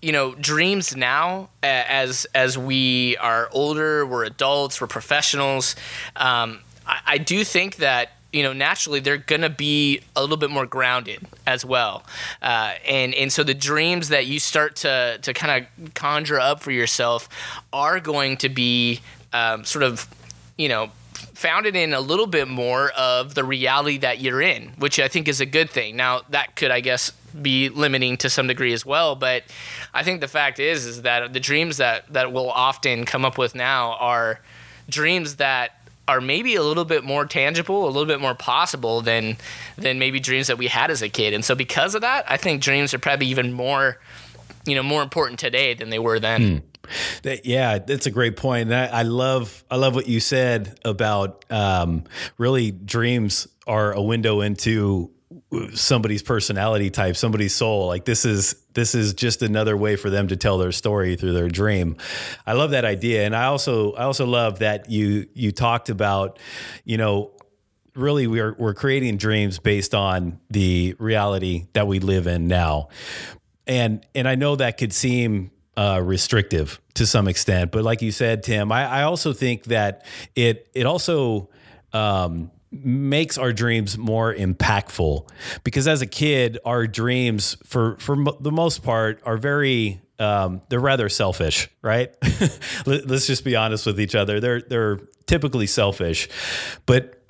you 0.00 0.12
know 0.12 0.34
dreams 0.36 0.96
now 0.96 1.50
as 1.62 2.26
as 2.34 2.56
we 2.56 3.18
are 3.18 3.50
older 3.52 4.06
we're 4.06 4.24
adults 4.24 4.80
we're 4.80 4.86
professionals 4.86 5.76
um, 6.16 6.60
I, 6.86 7.00
I 7.06 7.18
do 7.18 7.44
think 7.44 7.76
that 7.76 8.12
you 8.32 8.42
know 8.42 8.54
naturally 8.54 9.00
they're 9.00 9.18
gonna 9.18 9.50
be 9.50 10.00
a 10.16 10.22
little 10.22 10.38
bit 10.38 10.48
more 10.48 10.64
grounded 10.64 11.20
as 11.46 11.66
well 11.66 12.06
uh, 12.40 12.72
and 12.88 13.12
and 13.12 13.30
so 13.30 13.44
the 13.44 13.52
dreams 13.52 14.08
that 14.08 14.24
you 14.24 14.40
start 14.40 14.76
to 14.76 15.18
to 15.20 15.34
kind 15.34 15.66
of 15.66 15.92
conjure 15.92 16.40
up 16.40 16.62
for 16.62 16.70
yourself 16.70 17.28
are 17.74 18.00
going 18.00 18.38
to 18.38 18.48
be 18.48 19.02
um, 19.34 19.66
sort 19.66 19.82
of 19.82 20.08
you 20.56 20.70
know 20.70 20.90
founded 21.34 21.76
in 21.76 21.92
a 21.92 22.00
little 22.00 22.26
bit 22.26 22.48
more 22.48 22.90
of 22.92 23.34
the 23.34 23.44
reality 23.44 23.98
that 23.98 24.20
you're 24.20 24.40
in, 24.40 24.68
which 24.78 24.98
I 24.98 25.08
think 25.08 25.28
is 25.28 25.40
a 25.40 25.46
good 25.46 25.68
thing. 25.68 25.96
Now 25.96 26.22
that 26.30 26.56
could, 26.56 26.70
I 26.70 26.80
guess, 26.80 27.12
be 27.40 27.68
limiting 27.68 28.16
to 28.18 28.30
some 28.30 28.46
degree 28.46 28.72
as 28.72 28.86
well, 28.86 29.16
but 29.16 29.44
I 29.92 30.02
think 30.02 30.20
the 30.20 30.28
fact 30.28 30.58
is 30.58 30.86
is 30.86 31.02
that 31.02 31.32
the 31.32 31.40
dreams 31.40 31.78
that 31.78 32.12
that 32.12 32.32
we'll 32.32 32.50
often 32.50 33.04
come 33.04 33.24
up 33.24 33.38
with 33.38 33.54
now 33.54 33.94
are 33.94 34.40
dreams 34.88 35.36
that 35.36 35.80
are 36.06 36.20
maybe 36.20 36.54
a 36.54 36.62
little 36.62 36.84
bit 36.84 37.02
more 37.02 37.24
tangible, 37.24 37.84
a 37.84 37.88
little 37.88 38.06
bit 38.06 38.20
more 38.20 38.34
possible 38.34 39.00
than 39.00 39.36
than 39.76 39.98
maybe 39.98 40.20
dreams 40.20 40.46
that 40.48 40.58
we 40.58 40.68
had 40.68 40.90
as 40.90 41.02
a 41.02 41.08
kid. 41.08 41.32
And 41.32 41.44
so 41.44 41.54
because 41.54 41.94
of 41.94 42.02
that, 42.02 42.24
I 42.30 42.36
think 42.36 42.62
dreams 42.62 42.92
are 42.94 42.98
probably 42.98 43.26
even 43.26 43.52
more 43.52 43.98
you 44.66 44.74
know 44.74 44.82
more 44.82 45.02
important 45.02 45.38
today 45.38 45.74
than 45.74 45.90
they 45.90 45.98
were 45.98 46.20
then. 46.20 46.62
That, 47.22 47.46
yeah, 47.46 47.78
that's 47.78 48.06
a 48.06 48.10
great 48.10 48.36
point. 48.36 48.70
And 48.70 48.74
I, 48.74 48.98
I 48.98 49.02
love 49.02 49.64
I 49.70 49.76
love 49.76 49.94
what 49.94 50.06
you 50.06 50.20
said 50.20 50.78
about 50.84 51.44
um, 51.50 52.04
really 52.36 52.70
dreams 52.70 53.48
are 53.66 53.92
a 53.92 54.02
window 54.02 54.42
into 54.42 55.10
somebody's 55.74 56.22
personality 56.22 56.90
type, 56.90 57.16
somebody's 57.16 57.54
soul. 57.54 57.86
Like 57.86 58.04
this 58.04 58.24
is 58.24 58.56
this 58.74 58.94
is 58.94 59.14
just 59.14 59.42
another 59.42 59.76
way 59.76 59.96
for 59.96 60.10
them 60.10 60.28
to 60.28 60.36
tell 60.36 60.58
their 60.58 60.72
story 60.72 61.16
through 61.16 61.32
their 61.32 61.48
dream. 61.48 61.96
I 62.46 62.52
love 62.54 62.70
that 62.70 62.84
idea, 62.84 63.24
and 63.24 63.34
I 63.34 63.44
also 63.44 63.92
I 63.92 64.04
also 64.04 64.26
love 64.26 64.60
that 64.60 64.90
you 64.90 65.26
you 65.34 65.52
talked 65.52 65.88
about, 65.88 66.38
you 66.84 66.96
know, 66.96 67.30
really 67.94 68.26
we're 68.26 68.54
we're 68.58 68.74
creating 68.74 69.16
dreams 69.16 69.58
based 69.58 69.94
on 69.94 70.40
the 70.50 70.94
reality 70.98 71.66
that 71.72 71.86
we 71.86 72.00
live 72.00 72.26
in 72.26 72.48
now. 72.48 72.88
And 73.66 74.04
and 74.14 74.28
I 74.28 74.34
know 74.34 74.56
that 74.56 74.76
could 74.76 74.92
seem 74.92 75.50
uh, 75.76 76.00
restrictive 76.02 76.80
to 76.94 77.06
some 77.06 77.26
extent, 77.26 77.72
but 77.72 77.82
like 77.82 78.02
you 78.02 78.12
said, 78.12 78.42
Tim, 78.42 78.70
I, 78.70 79.00
I 79.00 79.02
also 79.02 79.32
think 79.32 79.64
that 79.64 80.04
it 80.36 80.68
it 80.74 80.86
also 80.86 81.48
um, 81.92 82.50
makes 82.82 83.38
our 83.38 83.52
dreams 83.52 83.96
more 83.98 84.34
impactful 84.34 85.28
because 85.64 85.86
as 85.86 86.02
a 86.02 86.06
kid, 86.06 86.58
our 86.64 86.86
dreams 86.86 87.56
for 87.64 87.96
for 87.98 88.16
mo- 88.16 88.36
the 88.40 88.52
most 88.52 88.82
part 88.82 89.20
are 89.24 89.36
very 89.36 90.00
um, 90.18 90.62
they're 90.68 90.80
rather 90.80 91.08
selfish, 91.08 91.68
right? 91.82 92.14
Let- 92.86 93.06
Let's 93.08 93.26
just 93.26 93.44
be 93.44 93.56
honest 93.56 93.84
with 93.86 94.00
each 94.00 94.14
other. 94.14 94.40
They're 94.40 94.60
they're 94.62 95.00
typically 95.26 95.66
selfish, 95.66 96.28
but 96.86 97.20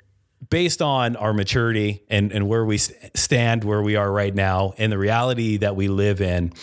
based 0.49 0.81
on 0.81 1.15
our 1.15 1.33
maturity 1.33 2.03
and, 2.09 2.31
and 2.31 2.47
where 2.47 2.63
we 2.63 2.77
stand, 2.77 3.63
where 3.63 3.81
we 3.81 3.95
are 3.95 4.11
right 4.11 4.35
now, 4.35 4.73
and 4.77 4.91
the 4.91 4.97
reality 4.97 5.57
that 5.57 5.75
we 5.75 5.87
live 5.87 6.21
in, 6.21 6.53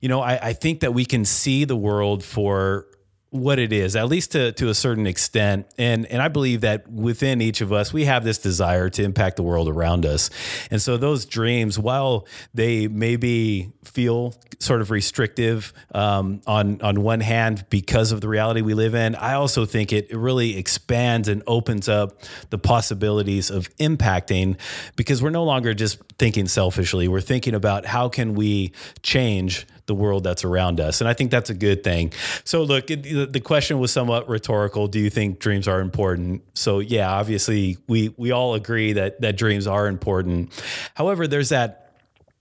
you 0.00 0.08
know, 0.08 0.20
I, 0.20 0.48
I 0.48 0.52
think 0.52 0.80
that 0.80 0.94
we 0.94 1.04
can 1.04 1.24
see 1.24 1.64
the 1.64 1.74
world 1.74 2.22
for 2.22 2.86
what 3.32 3.58
it 3.58 3.72
is, 3.72 3.96
at 3.96 4.08
least 4.08 4.32
to, 4.32 4.52
to 4.52 4.68
a 4.68 4.74
certain 4.74 5.06
extent. 5.06 5.66
And, 5.78 6.04
and 6.06 6.20
I 6.20 6.28
believe 6.28 6.60
that 6.60 6.86
within 6.86 7.40
each 7.40 7.62
of 7.62 7.72
us, 7.72 7.90
we 7.90 8.04
have 8.04 8.24
this 8.24 8.36
desire 8.36 8.90
to 8.90 9.02
impact 9.02 9.36
the 9.36 9.42
world 9.42 9.70
around 9.70 10.04
us. 10.04 10.28
And 10.70 10.82
so 10.82 10.98
those 10.98 11.24
dreams, 11.24 11.78
while 11.78 12.26
they 12.52 12.88
maybe 12.88 13.72
feel 13.84 14.34
sort 14.58 14.82
of 14.82 14.90
restrictive 14.90 15.72
um, 15.94 16.42
on, 16.46 16.82
on 16.82 17.02
one 17.02 17.20
hand 17.20 17.64
because 17.70 18.12
of 18.12 18.20
the 18.20 18.28
reality 18.28 18.60
we 18.60 18.74
live 18.74 18.94
in, 18.94 19.14
I 19.14 19.32
also 19.32 19.64
think 19.64 19.94
it, 19.94 20.10
it 20.10 20.16
really 20.18 20.58
expands 20.58 21.26
and 21.26 21.42
opens 21.46 21.88
up 21.88 22.20
the 22.50 22.58
possibilities 22.58 23.50
of 23.50 23.74
impacting 23.76 24.58
because 24.94 25.22
we're 25.22 25.30
no 25.30 25.44
longer 25.44 25.72
just 25.72 25.98
thinking 26.18 26.48
selfishly. 26.48 27.08
We're 27.08 27.22
thinking 27.22 27.54
about 27.54 27.86
how 27.86 28.10
can 28.10 28.34
we 28.34 28.72
change 29.02 29.66
the 29.86 29.94
world 29.94 30.24
that's 30.24 30.44
around 30.44 30.80
us. 30.80 31.00
And 31.00 31.08
I 31.08 31.14
think 31.14 31.30
that's 31.30 31.50
a 31.50 31.54
good 31.54 31.82
thing. 31.82 32.12
So, 32.44 32.62
look, 32.62 32.90
it, 32.90 33.32
the 33.32 33.40
question 33.40 33.78
was 33.78 33.92
somewhat 33.92 34.28
rhetorical. 34.28 34.86
Do 34.86 34.98
you 34.98 35.10
think 35.10 35.38
dreams 35.38 35.66
are 35.68 35.80
important? 35.80 36.42
So, 36.54 36.78
yeah, 36.80 37.10
obviously, 37.10 37.78
we 37.88 38.14
we 38.16 38.30
all 38.30 38.54
agree 38.54 38.92
that 38.94 39.20
that 39.20 39.36
dreams 39.36 39.66
are 39.66 39.86
important. 39.86 40.52
However, 40.94 41.26
there's 41.26 41.50
that 41.50 41.94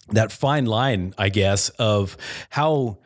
that 0.09 0.31
fine 0.31 0.65
line, 0.65 1.13
I 1.17 1.29
guess, 1.29 1.69
of 1.69 2.17
how 2.49 2.97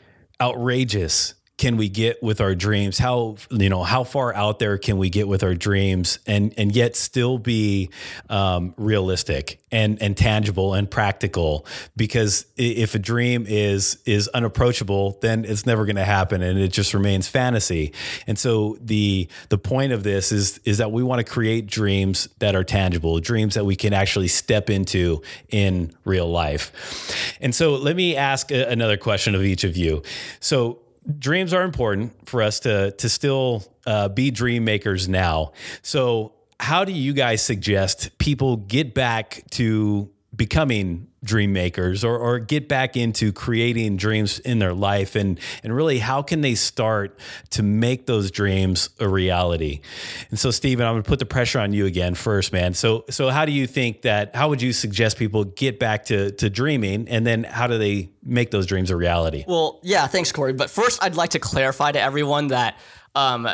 outrageous 0.41 1.33
can 1.57 1.77
we 1.77 1.87
get 1.87 2.21
with 2.21 2.41
our 2.41 2.53
dreams? 2.53 2.97
How 2.97 3.37
you 3.49 3.69
know 3.69 3.83
how 3.83 4.03
far 4.03 4.33
out 4.35 4.59
there 4.59 4.77
can 4.77 4.97
we 4.97 5.09
get 5.09 5.27
with 5.27 5.43
our 5.43 5.53
dreams 5.53 6.19
and 6.27 6.53
and 6.57 6.75
yet 6.75 6.95
still 6.95 7.37
be 7.37 7.89
um, 8.29 8.73
realistic 8.77 9.61
and 9.71 10.01
and 10.01 10.17
tangible 10.17 10.73
and 10.73 10.89
practical? 10.89 11.65
Because 11.95 12.45
if 12.57 12.95
a 12.95 12.99
dream 12.99 13.45
is 13.47 13.97
is 14.05 14.27
unapproachable 14.29 15.17
then 15.21 15.45
it's 15.45 15.65
never 15.65 15.85
going 15.85 15.95
to 15.95 16.05
happen 16.05 16.41
and 16.41 16.59
it 16.59 16.71
just 16.73 16.93
remains 16.93 17.27
fantasy. 17.27 17.93
And 18.27 18.37
so 18.37 18.77
the 18.81 19.29
the 19.49 19.57
point 19.57 19.93
of 19.93 20.03
this 20.03 20.31
is 20.31 20.59
is 20.65 20.79
that 20.79 20.91
we 20.91 21.03
want 21.03 21.25
to 21.25 21.31
create 21.31 21.67
dreams 21.67 22.27
that 22.39 22.55
are 22.55 22.63
tangible 22.63 23.19
dreams 23.19 23.55
that 23.55 23.65
we 23.65 23.75
can 23.75 23.93
actually 23.93 24.27
step 24.27 24.69
into 24.69 25.21
in 25.49 25.93
real 26.03 26.29
life. 26.29 27.35
And 27.39 27.55
so 27.55 27.75
let 27.75 27.95
me 27.95 28.15
ask 28.17 28.51
another 28.51 28.97
question 28.97 29.35
of 29.35 29.43
each 29.43 29.63
of 29.63 29.77
you. 29.77 30.03
So 30.39 30.79
dreams 31.19 31.53
are 31.53 31.63
important 31.63 32.27
for 32.27 32.41
us 32.41 32.59
to 32.61 32.91
to 32.91 33.09
still 33.09 33.63
uh, 33.85 34.09
be 34.09 34.31
dream 34.31 34.63
makers 34.63 35.07
now. 35.07 35.51
So, 35.81 36.33
how 36.59 36.85
do 36.85 36.91
you 36.91 37.13
guys 37.13 37.41
suggest 37.41 38.17
people 38.17 38.57
get 38.57 38.93
back 38.93 39.43
to 39.51 40.09
becoming 40.35 41.07
dream 41.25 41.51
makers 41.51 42.03
or, 42.03 42.17
or 42.17 42.39
get 42.39 42.69
back 42.69 42.95
into 42.95 43.33
creating 43.33 43.97
dreams 43.97 44.39
in 44.39 44.59
their 44.59 44.73
life 44.73 45.15
and 45.15 45.39
and 45.63 45.75
really 45.75 45.99
how 45.99 46.21
can 46.21 46.41
they 46.41 46.55
start 46.55 47.19
to 47.49 47.63
make 47.63 48.05
those 48.05 48.31
dreams 48.31 48.89
a 48.99 49.09
reality? 49.09 49.81
And 50.29 50.39
so 50.39 50.51
Steven 50.51 50.85
I'm 50.85 50.95
to 50.95 51.03
put 51.03 51.19
the 51.19 51.25
pressure 51.25 51.59
on 51.59 51.73
you 51.73 51.85
again 51.85 52.15
first 52.15 52.53
man. 52.53 52.73
So 52.73 53.03
so 53.09 53.29
how 53.29 53.45
do 53.45 53.51
you 53.51 53.67
think 53.67 54.03
that 54.03 54.35
how 54.35 54.47
would 54.49 54.61
you 54.61 54.71
suggest 54.71 55.17
people 55.17 55.43
get 55.43 55.79
back 55.79 56.05
to 56.05 56.31
to 56.31 56.49
dreaming? 56.49 57.09
And 57.09 57.27
then 57.27 57.43
how 57.43 57.67
do 57.67 57.77
they 57.77 58.11
make 58.23 58.51
those 58.51 58.65
dreams 58.65 58.91
a 58.91 58.95
reality? 58.95 59.43
Well, 59.47 59.79
yeah, 59.83 60.07
thanks, 60.07 60.31
Cory. 60.31 60.53
But 60.53 60.69
first, 60.69 61.03
I'd 61.03 61.15
like 61.15 61.31
to 61.31 61.39
clarify 61.39 61.91
to 61.91 61.99
everyone 61.99 62.47
that 62.47 62.77
um, 63.15 63.47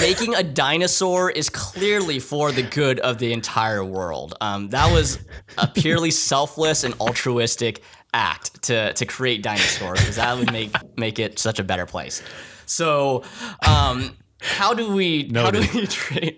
making 0.00 0.34
a 0.34 0.42
dinosaur 0.42 1.30
is 1.30 1.48
clearly 1.48 2.18
for 2.18 2.52
the 2.52 2.62
good 2.62 3.00
of 3.00 3.18
the 3.18 3.32
entire 3.32 3.84
world. 3.84 4.34
Um, 4.40 4.68
that 4.70 4.92
was 4.92 5.18
a 5.58 5.66
purely 5.66 6.10
selfless 6.10 6.84
and 6.84 6.94
altruistic 7.00 7.82
act 8.12 8.62
to 8.62 8.92
to 8.92 9.06
create 9.06 9.42
dinosaurs 9.42 10.00
because 10.00 10.16
that 10.16 10.36
would 10.36 10.52
make 10.52 10.74
make 10.98 11.18
it 11.18 11.38
such 11.38 11.58
a 11.58 11.64
better 11.64 11.86
place. 11.86 12.22
So. 12.66 13.24
Um, 13.66 14.16
how 14.42 14.72
do 14.72 14.90
we 14.90 15.30
how 15.34 15.50
do 15.50 15.60
we 15.74 15.86
dream? 15.86 16.32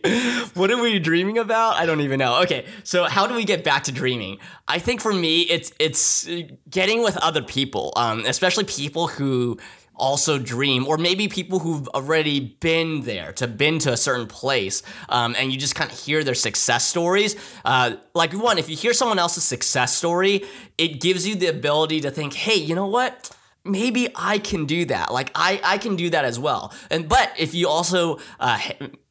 What 0.54 0.72
are 0.72 0.82
we 0.82 0.98
dreaming 0.98 1.38
about? 1.38 1.76
I 1.76 1.86
don't 1.86 2.00
even 2.00 2.18
know. 2.18 2.42
Okay, 2.42 2.66
so 2.82 3.04
how 3.04 3.28
do 3.28 3.34
we 3.34 3.44
get 3.44 3.62
back 3.62 3.84
to 3.84 3.92
dreaming? 3.92 4.38
I 4.66 4.80
think 4.80 5.00
for 5.00 5.12
me, 5.12 5.42
it's 5.42 5.72
it's 5.78 6.28
getting 6.68 7.04
with 7.04 7.16
other 7.18 7.42
people, 7.42 7.92
um, 7.94 8.24
especially 8.26 8.64
people 8.64 9.06
who 9.06 9.56
also 9.94 10.38
dream, 10.38 10.86
or 10.86 10.98
maybe 10.98 11.28
people 11.28 11.58
who've 11.60 11.88
already 11.88 12.40
been 12.60 13.02
there, 13.02 13.32
to 13.32 13.46
been 13.46 13.78
to 13.80 13.92
a 13.92 13.96
certain 13.96 14.26
place, 14.26 14.82
um, 15.08 15.34
and 15.38 15.52
you 15.52 15.58
just 15.58 15.74
kind 15.74 15.90
of 15.90 15.98
hear 15.98 16.24
their 16.24 16.34
success 16.34 16.86
stories. 16.86 17.36
Uh, 17.64 17.96
like 18.14 18.32
one, 18.32 18.58
if 18.58 18.68
you 18.68 18.76
hear 18.76 18.92
someone 18.92 19.18
else's 19.18 19.44
success 19.44 19.94
story, 19.94 20.44
it 20.78 21.00
gives 21.00 21.26
you 21.26 21.34
the 21.34 21.46
ability 21.46 22.00
to 22.00 22.10
think, 22.10 22.32
hey, 22.34 22.56
you 22.56 22.74
know 22.74 22.86
what? 22.86 23.30
maybe 23.64 24.08
I 24.16 24.38
can 24.38 24.64
do 24.66 24.84
that. 24.86 25.12
Like 25.12 25.30
I, 25.34 25.60
I 25.62 25.78
can 25.78 25.96
do 25.96 26.10
that 26.10 26.24
as 26.24 26.38
well. 26.38 26.72
And 26.90 27.08
but 27.08 27.32
if 27.38 27.54
you 27.54 27.68
also 27.68 28.18
uh, 28.40 28.58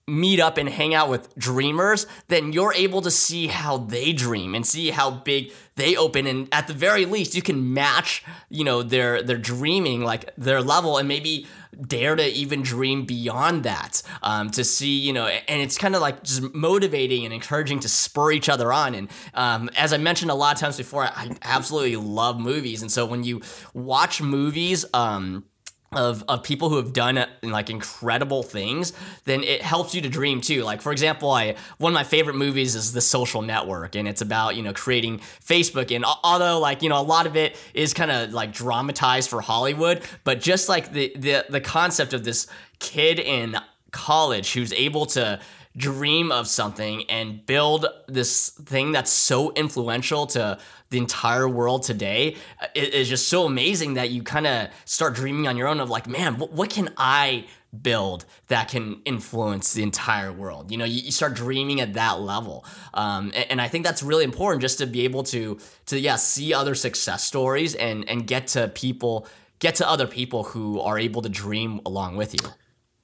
meet 0.08 0.40
up 0.40 0.58
and 0.58 0.70
hang 0.70 0.94
out 0.94 1.10
with 1.10 1.34
dreamers, 1.36 2.08
then 2.28 2.52
you're 2.54 2.74
able 2.74 3.02
to 3.02 3.12
see 3.12 3.48
how 3.48 3.78
they 3.78 4.12
dream 4.12 4.56
and 4.56 4.66
see 4.66 4.90
how 4.90 5.12
big 5.12 5.52
they 5.76 5.96
open. 5.96 6.28
And 6.28 6.48
at 6.52 6.68
the 6.68 6.74
very 6.74 7.06
least 7.06 7.36
you 7.36 7.42
can 7.42 7.74
match, 7.74 8.24
you 8.50 8.64
know, 8.64 8.84
their 8.84 9.24
their 9.24 9.38
dreaming 9.38 10.02
like 10.02 10.34
their 10.36 10.62
level 10.62 10.98
and 10.98 11.08
maybe 11.08 11.48
dare 11.88 12.16
to 12.16 12.24
even 12.24 12.62
dream 12.62 13.06
beyond 13.06 13.64
that 13.64 14.04
um, 14.24 14.50
to 14.52 14.64
see 14.64 15.00
you 15.00 15.14
know 15.14 15.26
and 15.26 15.62
it's 15.62 15.78
kind 15.78 15.96
of 15.96 16.02
like 16.02 16.22
just 16.24 16.54
motivating 16.54 17.24
and 17.24 17.34
encouraging 17.34 17.80
to 17.80 17.88
spur 17.90 18.32
each 18.32 18.50
other 18.50 18.74
on. 18.74 18.94
And 18.94 19.10
um, 19.34 19.70
as 19.76 19.94
i 19.94 19.98
mentioned 19.98 20.32
a 20.32 20.36
lot 20.36 20.56
of 20.56 20.60
times 20.60 20.78
before 20.78 21.04
i 21.04 21.30
absolutely 21.42 21.96
love 21.96 22.40
movies. 22.40 22.82
And 22.82 22.92
so 22.92 23.06
when 23.06 23.24
you 23.24 23.42
watch 23.74 24.22
movies 24.22 24.86
um, 24.94 25.46
of, 25.94 26.24
of 26.30 26.44
people 26.44 26.70
who 26.70 26.78
have 26.78 26.94
done 26.94 27.18
uh, 27.18 27.28
like 27.44 27.70
incredible 27.70 28.44
things, 28.44 28.94
then 29.26 29.44
it 29.44 29.62
helps 29.62 29.94
you 29.94 30.02
to 30.02 30.08
dream 30.08 30.40
too. 30.40 30.64
Like 30.64 30.82
for 30.82 30.92
example, 30.94 31.32
I 31.32 31.56
one 31.80 31.92
of 31.92 31.94
my 31.94 32.06
favorite 32.06 32.38
movies 32.38 32.76
is 32.76 32.94
The 32.94 33.02
Social 33.02 33.42
Network, 33.42 33.96
and 33.96 34.08
it's 34.08 34.22
about 34.22 34.56
you 34.56 34.64
know 34.64 34.72
creating 34.72 35.20
Facebook. 35.20 35.94
And 35.94 36.06
although 36.24 36.60
like 36.60 36.82
you 36.82 36.88
know 36.88 37.00
a 37.00 37.04
lot 37.04 37.28
of 37.28 37.36
it 37.36 37.58
is 37.74 37.94
kind 37.94 38.10
of 38.10 38.32
like 38.32 38.54
dramatized 38.54 39.30
for 39.30 39.42
Hollywood, 39.42 40.02
but 40.24 40.40
just 40.40 40.70
like 40.70 40.94
the 40.94 41.12
the 41.18 41.46
the 41.50 41.62
concept 41.62 42.14
of 42.14 42.24
this 42.24 42.48
kid 42.80 43.20
in 43.20 43.58
college 43.92 44.54
who's 44.54 44.72
able 44.72 45.06
to 45.06 45.42
dream 45.76 46.32
of 46.32 46.48
something 46.48 47.04
and 47.10 47.46
build 47.46 47.86
this 48.08 48.50
thing 48.50 48.92
that's 48.92 49.12
so 49.12 49.54
influential 49.54 50.28
to 50.28 50.58
the 50.90 50.98
entire 50.98 51.48
world 51.48 51.84
today 51.84 52.36
it 52.76 52.94
is 52.94 53.08
just 53.08 53.30
so 53.30 53.46
amazing 53.46 53.94
that 53.94 54.10
you 54.10 54.22
kind 54.22 54.46
of 54.46 54.68
start 54.84 55.16
dreaming 55.16 55.48
on 55.48 55.56
your 55.56 55.70
own 55.70 55.80
of 55.80 55.90
like 55.90 56.08
man 56.08 56.38
what, 56.38 56.52
what 56.52 56.70
can 56.70 56.90
i 56.98 57.46
build 57.82 58.26
that 58.48 58.68
can 58.68 59.02
influence 59.06 59.74
the 59.74 59.84
entire 59.84 60.32
world? 60.32 60.72
You 60.72 60.78
know 60.78 60.86
you, 60.86 61.02
you 61.04 61.12
start 61.12 61.34
dreaming 61.36 61.80
at 61.80 61.94
that 61.94 62.20
level. 62.20 62.66
Um, 62.94 63.32
and, 63.34 63.52
and 63.52 63.62
i 63.62 63.68
think 63.68 63.86
that's 63.86 64.04
really 64.04 64.24
important 64.24 64.62
just 64.62 64.78
to 64.80 64.86
be 64.86 65.06
able 65.06 65.24
to 65.24 65.58
to 65.86 66.00
yeah 66.00 66.18
see 66.18 66.54
other 66.54 66.76
success 66.76 67.24
stories 67.24 67.76
and 67.76 68.08
and 68.10 68.28
get 68.28 68.48
to 68.48 68.68
people 68.70 69.28
get 69.60 69.76
to 69.76 69.88
other 69.88 70.08
people 70.08 70.44
who 70.44 70.82
are 70.82 71.00
able 71.00 71.22
to 71.22 71.30
dream 71.30 71.80
along 71.86 72.18
with 72.18 72.34
you. 72.34 72.50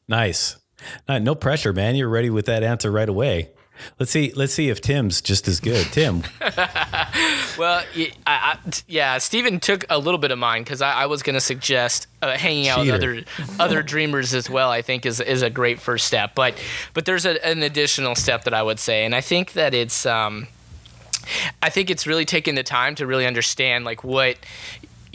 Nice. 0.08 0.58
No, 1.08 1.18
no 1.20 1.36
pressure, 1.36 1.74
man. 1.74 1.96
You're 1.96 2.10
ready 2.10 2.30
with 2.30 2.46
that 2.48 2.64
answer 2.64 2.92
right 2.92 3.10
away. 3.10 3.50
Let's 4.00 4.12
see. 4.12 4.32
Let's 4.36 4.54
see 4.54 4.70
if 4.70 4.82
Tim's 4.82 5.22
just 5.22 5.48
as 5.48 5.60
good. 5.60 5.86
Tim, 5.92 6.24
Well, 7.58 7.84
y- 7.96 8.12
I, 8.26 8.58
yeah, 8.88 9.18
Steven 9.20 9.60
took 9.60 9.86
a 9.90 10.00
little 10.00 10.18
bit 10.18 10.32
of 10.32 10.40
mine 10.40 10.64
because 10.64 10.82
I, 10.82 10.94
I 10.94 11.06
was 11.06 11.22
going 11.24 11.36
to 11.36 11.40
suggest 11.40 12.08
uh, 12.22 12.36
hanging 12.38 12.68
out 12.70 12.80
with 12.80 12.90
other 12.92 13.24
other 13.60 13.84
dreamers 13.84 14.34
as 14.34 14.50
well. 14.50 14.72
I 14.72 14.82
think 14.82 15.06
is 15.06 15.20
is 15.20 15.42
a 15.44 15.50
great 15.52 15.80
first 15.80 16.08
step, 16.08 16.34
but 16.34 16.60
but 16.96 17.06
there's 17.06 17.26
a, 17.26 17.44
an 17.46 17.62
additional 17.64 18.16
step 18.16 18.46
that 18.46 18.54
I 18.54 18.64
would 18.64 18.80
say, 18.80 19.06
and 19.06 19.14
I 19.14 19.22
think 19.22 19.54
that 19.54 19.76
it's 19.76 20.08
um, 20.08 20.48
I 21.62 21.70
think 21.70 21.90
it's 21.92 22.08
really 22.08 22.26
taking 22.26 22.56
the 22.56 22.64
time 22.64 22.96
to 22.96 23.06
really 23.06 23.28
understand 23.28 23.86
like 23.86 24.04
what 24.04 24.38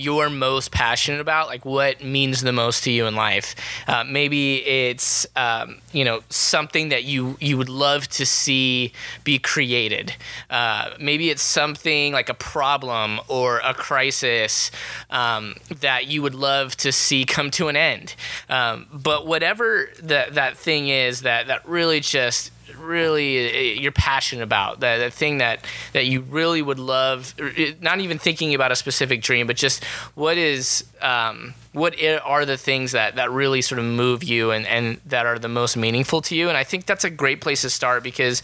you're 0.02 0.30
most 0.30 0.70
passionate 0.72 1.20
about, 1.20 1.46
like 1.46 1.64
what 1.64 2.02
means 2.02 2.42
the 2.42 2.52
most 2.52 2.84
to 2.84 2.90
you 2.90 3.06
in 3.06 3.14
life. 3.14 3.54
Uh, 3.86 4.04
maybe 4.04 4.56
it's 4.64 5.26
um, 5.36 5.80
you 5.92 6.04
know 6.04 6.20
something 6.28 6.88
that 6.90 7.04
you 7.04 7.36
you 7.40 7.56
would 7.56 7.68
love 7.68 8.08
to 8.08 8.26
see 8.26 8.92
be 9.24 9.38
created. 9.38 10.14
Uh, 10.50 10.90
maybe 11.00 11.30
it's 11.30 11.42
something 11.42 12.12
like 12.12 12.28
a 12.28 12.34
problem 12.34 13.20
or 13.28 13.60
a 13.64 13.74
crisis 13.74 14.70
um, 15.10 15.54
that 15.80 16.06
you 16.06 16.22
would 16.22 16.34
love 16.34 16.76
to 16.76 16.92
see 16.92 17.24
come 17.24 17.50
to 17.52 17.68
an 17.68 17.76
end. 17.76 18.14
Um, 18.48 18.86
but 18.92 19.26
whatever 19.26 19.88
that 20.02 20.34
that 20.34 20.56
thing 20.56 20.88
is 20.88 21.22
that 21.22 21.46
that 21.46 21.66
really 21.66 22.00
just 22.00 22.50
really 22.76 23.76
uh, 23.76 23.80
you're 23.80 23.92
passionate 23.92 24.42
about 24.42 24.80
that, 24.80 24.98
that 24.98 25.12
thing 25.12 25.38
that 25.38 25.64
that 25.92 26.06
you 26.06 26.20
really 26.22 26.62
would 26.62 26.78
love 26.78 27.34
uh, 27.40 27.50
not 27.80 28.00
even 28.00 28.18
thinking 28.18 28.54
about 28.54 28.72
a 28.72 28.76
specific 28.76 29.22
dream 29.22 29.46
but 29.46 29.56
just 29.56 29.84
what 30.14 30.36
is 30.36 30.84
um, 31.00 31.54
what 31.72 31.96
are 32.24 32.44
the 32.44 32.56
things 32.56 32.92
that 32.92 33.16
that 33.16 33.30
really 33.30 33.62
sort 33.62 33.78
of 33.78 33.84
move 33.84 34.22
you 34.22 34.50
and 34.50 34.66
and 34.66 35.00
that 35.06 35.26
are 35.26 35.38
the 35.38 35.48
most 35.48 35.76
meaningful 35.76 36.20
to 36.22 36.36
you? 36.36 36.48
And 36.48 36.56
i 36.56 36.64
think 36.64 36.86
that's 36.86 37.04
a 37.04 37.10
great 37.10 37.40
place 37.40 37.62
to 37.62 37.70
start 37.70 38.02
because 38.02 38.40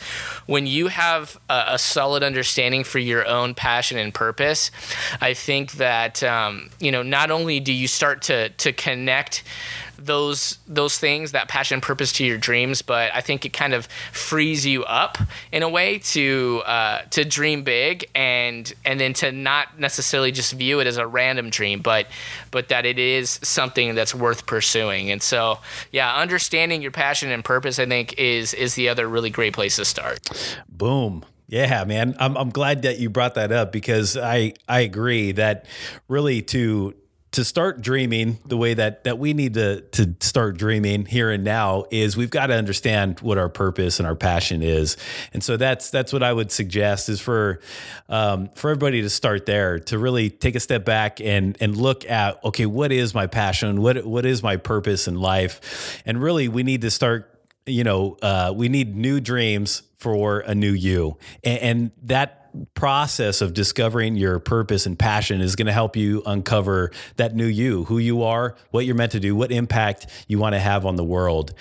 when 0.46 0.66
you 0.66 0.88
have 0.88 1.38
a, 1.48 1.64
a 1.68 1.78
solid 1.78 2.22
understanding 2.22 2.84
for 2.84 2.98
your 2.98 3.26
own 3.26 3.54
passion 3.54 3.98
and 3.98 4.12
purpose 4.14 4.70
i 5.20 5.34
think 5.34 5.72
that 5.72 6.22
um, 6.22 6.70
you 6.80 6.90
know 6.90 7.02
not 7.02 7.30
only 7.30 7.60
do 7.60 7.72
you 7.72 7.88
start 7.88 8.22
to 8.22 8.48
to 8.50 8.72
connect 8.72 9.44
those 9.98 10.58
those 10.66 10.98
things 10.98 11.32
that 11.32 11.48
passion 11.48 11.80
purpose 11.80 12.12
to 12.12 12.24
your 12.24 12.38
dreams 12.38 12.82
but 12.82 13.10
i 13.14 13.20
think 13.20 13.44
it 13.44 13.52
kind 13.52 13.74
of 13.74 13.86
frees 14.12 14.64
you 14.64 14.84
up 14.84 15.18
in 15.52 15.62
a 15.62 15.68
way 15.68 15.98
to 15.98 16.62
uh, 16.66 17.02
to 17.10 17.24
dream 17.24 17.62
big 17.62 18.08
and 18.14 18.72
and 18.84 19.00
then 19.00 19.12
to 19.12 19.32
not 19.32 19.78
necessarily 19.78 20.30
just 20.30 20.52
view 20.52 20.80
it 20.80 20.86
as 20.86 20.96
a 20.96 21.06
random 21.06 21.50
dream 21.50 21.80
but 21.80 22.06
but 22.50 22.68
that 22.68 22.86
it 22.86 22.98
is 22.98 23.40
something 23.42 23.94
that's 23.94 24.14
worth 24.14 24.46
pursuing 24.46 25.10
and 25.10 25.22
so 25.22 25.58
yeah 25.92 26.14
understanding 26.16 26.80
your 26.80 26.92
passion 26.92 27.30
and 27.30 27.44
purpose 27.44 27.78
i 27.78 27.86
think 27.86 28.14
is 28.18 28.54
is 28.54 28.74
the 28.74 28.88
other 28.88 29.08
really 29.08 29.30
great 29.30 29.52
place 29.52 29.76
to 29.76 29.84
start 29.84 30.18
boom. 30.68 31.24
Yeah, 31.48 31.84
man. 31.84 32.14
I'm 32.18 32.36
I'm 32.36 32.50
glad 32.50 32.82
that 32.82 32.98
you 32.98 33.10
brought 33.10 33.34
that 33.34 33.52
up 33.52 33.72
because 33.72 34.16
I 34.16 34.54
I 34.68 34.80
agree 34.80 35.32
that 35.32 35.64
really 36.06 36.42
to 36.42 36.94
to 37.32 37.44
start 37.44 37.80
dreaming 37.80 38.38
the 38.46 38.56
way 38.56 38.74
that 38.74 39.04
that 39.04 39.18
we 39.18 39.34
need 39.34 39.54
to 39.54 39.82
to 39.92 40.14
start 40.20 40.56
dreaming 40.56 41.04
here 41.04 41.30
and 41.30 41.44
now 41.44 41.84
is 41.90 42.16
we've 42.16 42.30
got 42.30 42.46
to 42.46 42.54
understand 42.54 43.20
what 43.20 43.38
our 43.38 43.48
purpose 43.48 43.98
and 43.98 44.06
our 44.06 44.14
passion 44.14 44.62
is, 44.62 44.96
and 45.32 45.42
so 45.42 45.56
that's 45.56 45.90
that's 45.90 46.12
what 46.12 46.22
I 46.22 46.32
would 46.32 46.50
suggest 46.50 47.08
is 47.08 47.20
for 47.20 47.60
um, 48.08 48.48
for 48.54 48.70
everybody 48.70 49.02
to 49.02 49.10
start 49.10 49.46
there 49.46 49.78
to 49.80 49.98
really 49.98 50.30
take 50.30 50.54
a 50.54 50.60
step 50.60 50.84
back 50.84 51.20
and 51.20 51.56
and 51.60 51.76
look 51.76 52.08
at 52.08 52.42
okay 52.44 52.66
what 52.66 52.92
is 52.92 53.14
my 53.14 53.26
passion? 53.26 53.80
What 53.82 54.04
what 54.06 54.24
is 54.24 54.42
my 54.42 54.56
purpose 54.56 55.08
in 55.08 55.20
life, 55.20 56.02
and 56.06 56.22
really 56.22 56.48
we 56.48 56.62
need 56.62 56.80
to 56.82 56.90
start 56.90 57.34
you 57.68 57.84
know, 57.84 58.16
uh, 58.22 58.52
we 58.54 58.68
need 58.68 58.96
new 58.96 59.20
dreams 59.20 59.82
for 59.98 60.40
a 60.40 60.54
new 60.54 60.72
you. 60.72 61.18
And, 61.44 61.58
and 61.58 61.90
that 62.04 62.47
process 62.74 63.40
of 63.40 63.54
discovering 63.54 64.16
your 64.16 64.38
purpose 64.38 64.86
and 64.86 64.98
passion 64.98 65.40
is 65.40 65.56
going 65.56 65.66
to 65.66 65.72
help 65.72 65.96
you 65.96 66.22
uncover 66.26 66.90
that 67.16 67.34
new 67.34 67.46
you, 67.46 67.84
who 67.84 67.98
you 67.98 68.22
are, 68.22 68.56
what 68.70 68.86
you're 68.86 68.94
meant 68.94 69.12
to 69.12 69.20
do, 69.20 69.34
what 69.34 69.52
impact 69.52 70.06
you 70.26 70.38
want 70.38 70.54
to 70.54 70.58
have 70.58 70.86
on 70.86 70.96
the 70.96 71.04
world. 71.04 71.54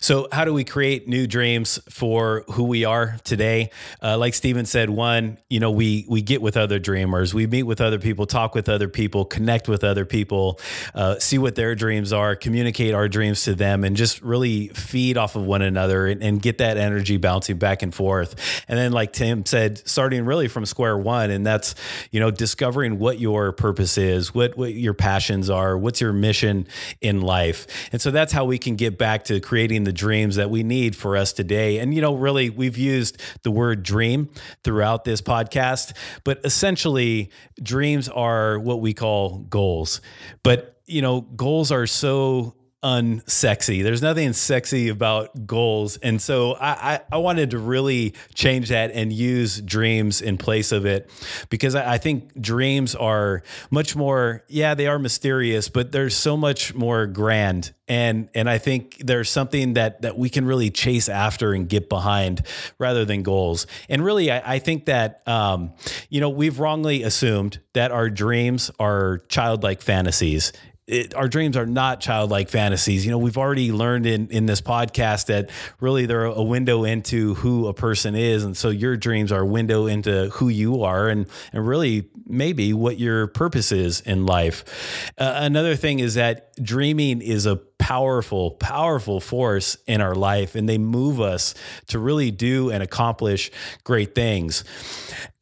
So, 0.00 0.28
how 0.32 0.44
do 0.44 0.52
we 0.52 0.64
create 0.64 1.08
new 1.08 1.26
dreams 1.26 1.78
for 1.88 2.44
who 2.52 2.64
we 2.64 2.84
are 2.84 3.16
today? 3.24 3.70
Uh, 4.02 4.18
like 4.18 4.34
Steven 4.34 4.66
said, 4.66 4.90
one, 4.90 5.38
you 5.48 5.60
know, 5.60 5.70
we 5.70 6.04
we 6.08 6.22
get 6.22 6.42
with 6.42 6.56
other 6.56 6.78
dreamers, 6.78 7.34
we 7.34 7.46
meet 7.46 7.64
with 7.64 7.80
other 7.80 7.98
people, 7.98 8.26
talk 8.26 8.54
with 8.54 8.68
other 8.68 8.88
people, 8.88 9.24
connect 9.24 9.68
with 9.68 9.84
other 9.84 10.04
people, 10.04 10.60
uh, 10.94 11.18
see 11.18 11.38
what 11.38 11.54
their 11.54 11.74
dreams 11.74 12.12
are, 12.12 12.36
communicate 12.36 12.94
our 12.94 13.08
dreams 13.08 13.44
to 13.44 13.54
them, 13.54 13.84
and 13.84 13.96
just 13.96 14.22
really 14.22 14.68
feed 14.68 15.16
off 15.16 15.36
of 15.36 15.44
one 15.44 15.62
another 15.62 16.06
and, 16.06 16.22
and 16.22 16.42
get 16.42 16.58
that 16.58 16.76
energy 16.76 17.16
bouncing 17.16 17.56
back 17.56 17.82
and 17.82 17.94
forth. 17.94 18.62
And 18.68 18.78
then, 18.78 18.92
like 18.92 19.12
Tim 19.12 19.44
said, 19.46 19.86
starting 19.86 20.23
really 20.26 20.48
from 20.48 20.66
square 20.66 20.96
one, 20.96 21.30
and 21.30 21.46
that's 21.46 21.74
you 22.10 22.20
know 22.20 22.30
discovering 22.30 22.98
what 22.98 23.18
your 23.18 23.52
purpose 23.52 23.98
is, 23.98 24.34
what 24.34 24.56
what 24.56 24.74
your 24.74 24.94
passions 24.94 25.50
are, 25.50 25.76
what's 25.76 26.00
your 26.00 26.12
mission 26.12 26.66
in 27.00 27.20
life, 27.20 27.66
and 27.92 28.00
so 28.00 28.10
that's 28.10 28.32
how 28.32 28.44
we 28.44 28.58
can 28.58 28.76
get 28.76 28.98
back 28.98 29.24
to 29.24 29.40
creating 29.40 29.84
the 29.84 29.92
dreams 29.92 30.36
that 30.36 30.50
we 30.50 30.62
need 30.62 30.96
for 30.96 31.16
us 31.16 31.32
today. 31.32 31.78
And 31.78 31.94
you 31.94 32.00
know, 32.00 32.14
really, 32.14 32.50
we've 32.50 32.78
used 32.78 33.20
the 33.42 33.50
word 33.50 33.82
dream 33.82 34.30
throughout 34.62 35.04
this 35.04 35.20
podcast, 35.20 35.92
but 36.24 36.40
essentially, 36.44 37.30
dreams 37.62 38.08
are 38.08 38.58
what 38.58 38.80
we 38.80 38.94
call 38.94 39.38
goals. 39.38 40.00
But 40.42 40.80
you 40.86 41.02
know, 41.02 41.22
goals 41.22 41.72
are 41.72 41.86
so 41.86 42.54
unsexy. 42.84 43.82
There's 43.82 44.02
nothing 44.02 44.34
sexy 44.34 44.90
about 44.90 45.46
goals. 45.46 45.96
And 45.96 46.20
so 46.20 46.52
I, 46.52 46.94
I, 46.94 47.00
I 47.12 47.16
wanted 47.16 47.52
to 47.52 47.58
really 47.58 48.12
change 48.34 48.68
that 48.68 48.90
and 48.92 49.10
use 49.10 49.62
dreams 49.62 50.20
in 50.20 50.36
place 50.36 50.70
of 50.70 50.84
it 50.84 51.10
because 51.48 51.74
I, 51.74 51.94
I 51.94 51.98
think 51.98 52.38
dreams 52.38 52.94
are 52.94 53.42
much 53.70 53.96
more, 53.96 54.44
yeah, 54.48 54.74
they 54.74 54.86
are 54.86 54.98
mysterious, 54.98 55.70
but 55.70 55.92
there's 55.92 56.14
so 56.14 56.36
much 56.36 56.74
more 56.74 57.06
grand. 57.06 57.72
And 57.86 58.30
and 58.34 58.48
I 58.48 58.56
think 58.56 58.96
there's 59.04 59.28
something 59.28 59.74
that 59.74 60.02
that 60.02 60.16
we 60.16 60.30
can 60.30 60.46
really 60.46 60.70
chase 60.70 61.08
after 61.10 61.52
and 61.52 61.68
get 61.68 61.90
behind 61.90 62.46
rather 62.78 63.04
than 63.04 63.22
goals. 63.22 63.66
And 63.90 64.02
really, 64.02 64.30
I, 64.30 64.54
I 64.54 64.58
think 64.58 64.86
that 64.86 65.26
um, 65.28 65.74
you 66.08 66.18
know 66.18 66.30
we've 66.30 66.58
wrongly 66.58 67.02
assumed 67.02 67.58
that 67.74 67.92
our 67.92 68.08
dreams 68.08 68.70
are 68.80 69.18
childlike 69.28 69.82
fantasies 69.82 70.50
it, 70.86 71.14
our 71.14 71.28
dreams 71.28 71.56
are 71.56 71.66
not 71.66 72.00
childlike 72.00 72.48
fantasies. 72.48 73.06
You 73.06 73.12
know, 73.12 73.18
we've 73.18 73.38
already 73.38 73.72
learned 73.72 74.06
in 74.06 74.28
in 74.28 74.46
this 74.46 74.60
podcast 74.60 75.26
that 75.26 75.48
really 75.80 76.06
they're 76.06 76.24
a 76.24 76.42
window 76.42 76.84
into 76.84 77.34
who 77.36 77.68
a 77.68 77.74
person 77.74 78.14
is, 78.14 78.44
and 78.44 78.56
so 78.56 78.68
your 78.68 78.96
dreams 78.96 79.32
are 79.32 79.40
a 79.40 79.46
window 79.46 79.86
into 79.86 80.28
who 80.30 80.48
you 80.48 80.82
are, 80.82 81.08
and 81.08 81.26
and 81.52 81.66
really 81.66 82.08
maybe 82.26 82.72
what 82.74 82.98
your 82.98 83.26
purpose 83.28 83.72
is 83.72 84.00
in 84.02 84.26
life. 84.26 85.12
Uh, 85.16 85.32
another 85.36 85.76
thing 85.76 86.00
is 86.00 86.14
that 86.14 86.54
dreaming 86.62 87.22
is 87.22 87.46
a 87.46 87.56
powerful, 87.84 88.52
powerful 88.52 89.20
force 89.20 89.76
in 89.86 90.00
our 90.00 90.14
life, 90.14 90.54
and 90.54 90.66
they 90.66 90.78
move 90.78 91.20
us 91.20 91.54
to 91.86 91.98
really 91.98 92.30
do 92.30 92.70
and 92.70 92.82
accomplish 92.82 93.50
great 93.84 94.14
things. 94.14 94.64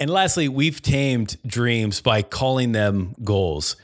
And 0.01 0.11
lastly, 0.11 0.49
we've 0.49 0.83
tamed 0.83 1.37
dreams 1.47 2.01
by 2.01 2.23
calling 2.23 2.73
them 2.73 3.15
goals. 3.23 3.77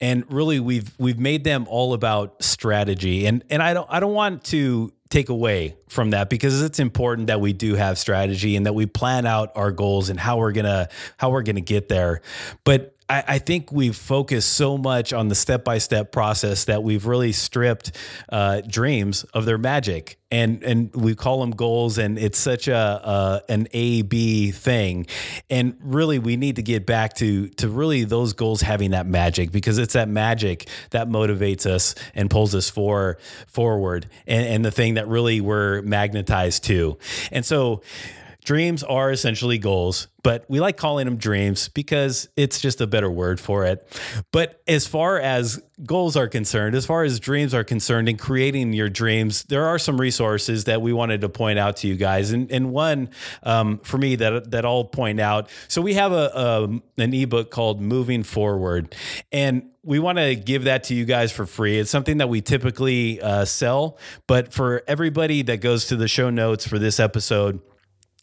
And 0.00 0.24
really 0.28 0.58
we've 0.58 0.90
we've 0.98 1.20
made 1.20 1.44
them 1.44 1.68
all 1.68 1.94
about 1.94 2.42
strategy. 2.42 3.26
And 3.26 3.44
and 3.48 3.62
I 3.62 3.74
don't 3.74 3.86
I 3.88 4.00
don't 4.00 4.14
want 4.14 4.42
to 4.46 4.92
take 5.08 5.28
away 5.28 5.76
from 5.88 6.10
that 6.10 6.28
because 6.30 6.62
it's 6.62 6.80
important 6.80 7.28
that 7.28 7.40
we 7.40 7.52
do 7.52 7.76
have 7.76 7.96
strategy 7.96 8.56
and 8.56 8.66
that 8.66 8.72
we 8.72 8.86
plan 8.86 9.24
out 9.24 9.52
our 9.54 9.70
goals 9.70 10.08
and 10.08 10.18
how 10.18 10.38
we're 10.38 10.50
gonna 10.50 10.88
how 11.16 11.30
we're 11.30 11.42
gonna 11.44 11.60
get 11.60 11.88
there. 11.88 12.22
But 12.64 12.96
I, 13.10 13.24
I 13.26 13.38
think 13.38 13.72
we've 13.72 13.96
focused 13.96 14.52
so 14.52 14.78
much 14.78 15.12
on 15.12 15.28
the 15.28 15.34
step 15.34 15.64
by 15.64 15.78
step 15.78 16.12
process 16.12 16.64
that 16.66 16.82
we've 16.82 17.06
really 17.06 17.32
stripped 17.32 17.96
uh, 18.28 18.60
dreams 18.60 19.24
of 19.34 19.44
their 19.44 19.58
magic. 19.58 20.16
And 20.32 20.62
and 20.62 20.94
we 20.94 21.16
call 21.16 21.40
them 21.40 21.50
goals, 21.50 21.98
and 21.98 22.16
it's 22.16 22.38
such 22.38 22.68
a, 22.68 22.76
a 22.76 23.42
an 23.48 23.66
A 23.72 24.02
B 24.02 24.52
thing. 24.52 25.08
And 25.50 25.76
really, 25.82 26.20
we 26.20 26.36
need 26.36 26.54
to 26.54 26.62
get 26.62 26.86
back 26.86 27.14
to 27.14 27.48
to 27.48 27.68
really 27.68 28.04
those 28.04 28.32
goals 28.32 28.60
having 28.60 28.92
that 28.92 29.06
magic 29.06 29.50
because 29.50 29.76
it's 29.78 29.94
that 29.94 30.08
magic 30.08 30.68
that 30.90 31.08
motivates 31.08 31.66
us 31.66 31.96
and 32.14 32.30
pulls 32.30 32.54
us 32.54 32.70
for 32.70 33.18
forward, 33.48 34.06
and, 34.24 34.46
and 34.46 34.64
the 34.64 34.70
thing 34.70 34.94
that 34.94 35.08
really 35.08 35.40
we're 35.40 35.82
magnetized 35.82 36.62
to. 36.66 36.96
And 37.32 37.44
so 37.44 37.82
dreams 38.44 38.82
are 38.82 39.10
essentially 39.10 39.58
goals, 39.58 40.08
but 40.22 40.44
we 40.48 40.60
like 40.60 40.76
calling 40.76 41.04
them 41.04 41.16
dreams 41.16 41.68
because 41.68 42.28
it's 42.36 42.60
just 42.60 42.80
a 42.80 42.86
better 42.86 43.10
word 43.10 43.40
for 43.40 43.64
it. 43.64 43.86
But 44.32 44.62
as 44.66 44.86
far 44.86 45.18
as 45.18 45.62
goals 45.84 46.16
are 46.16 46.28
concerned, 46.28 46.74
as 46.74 46.86
far 46.86 47.04
as 47.04 47.20
dreams 47.20 47.54
are 47.54 47.64
concerned, 47.64 48.08
in 48.08 48.16
creating 48.16 48.72
your 48.72 48.88
dreams, 48.88 49.44
there 49.44 49.66
are 49.66 49.78
some 49.78 50.00
resources 50.00 50.64
that 50.64 50.82
we 50.82 50.92
wanted 50.92 51.22
to 51.22 51.28
point 51.28 51.58
out 51.58 51.76
to 51.78 51.88
you 51.88 51.96
guys. 51.96 52.32
And, 52.32 52.50
and 52.50 52.70
one 52.70 53.10
um, 53.42 53.78
for 53.78 53.98
me 53.98 54.16
that, 54.16 54.50
that 54.50 54.64
I'll 54.64 54.84
point 54.84 55.20
out. 55.20 55.48
So 55.68 55.80
we 55.80 55.94
have 55.94 56.12
a, 56.12 56.30
a 56.34 57.02
an 57.02 57.14
ebook 57.14 57.50
called 57.50 57.80
Moving 57.80 58.22
Forward. 58.22 58.94
And 59.32 59.70
we 59.82 59.98
want 59.98 60.18
to 60.18 60.34
give 60.36 60.64
that 60.64 60.84
to 60.84 60.94
you 60.94 61.04
guys 61.04 61.32
for 61.32 61.46
free. 61.46 61.78
It's 61.78 61.90
something 61.90 62.18
that 62.18 62.28
we 62.28 62.42
typically 62.42 63.20
uh, 63.20 63.46
sell, 63.46 63.98
but 64.26 64.52
for 64.52 64.82
everybody 64.86 65.42
that 65.42 65.62
goes 65.62 65.86
to 65.86 65.96
the 65.96 66.08
show 66.08 66.28
notes 66.28 66.66
for 66.66 66.78
this 66.78 67.00
episode, 67.00 67.60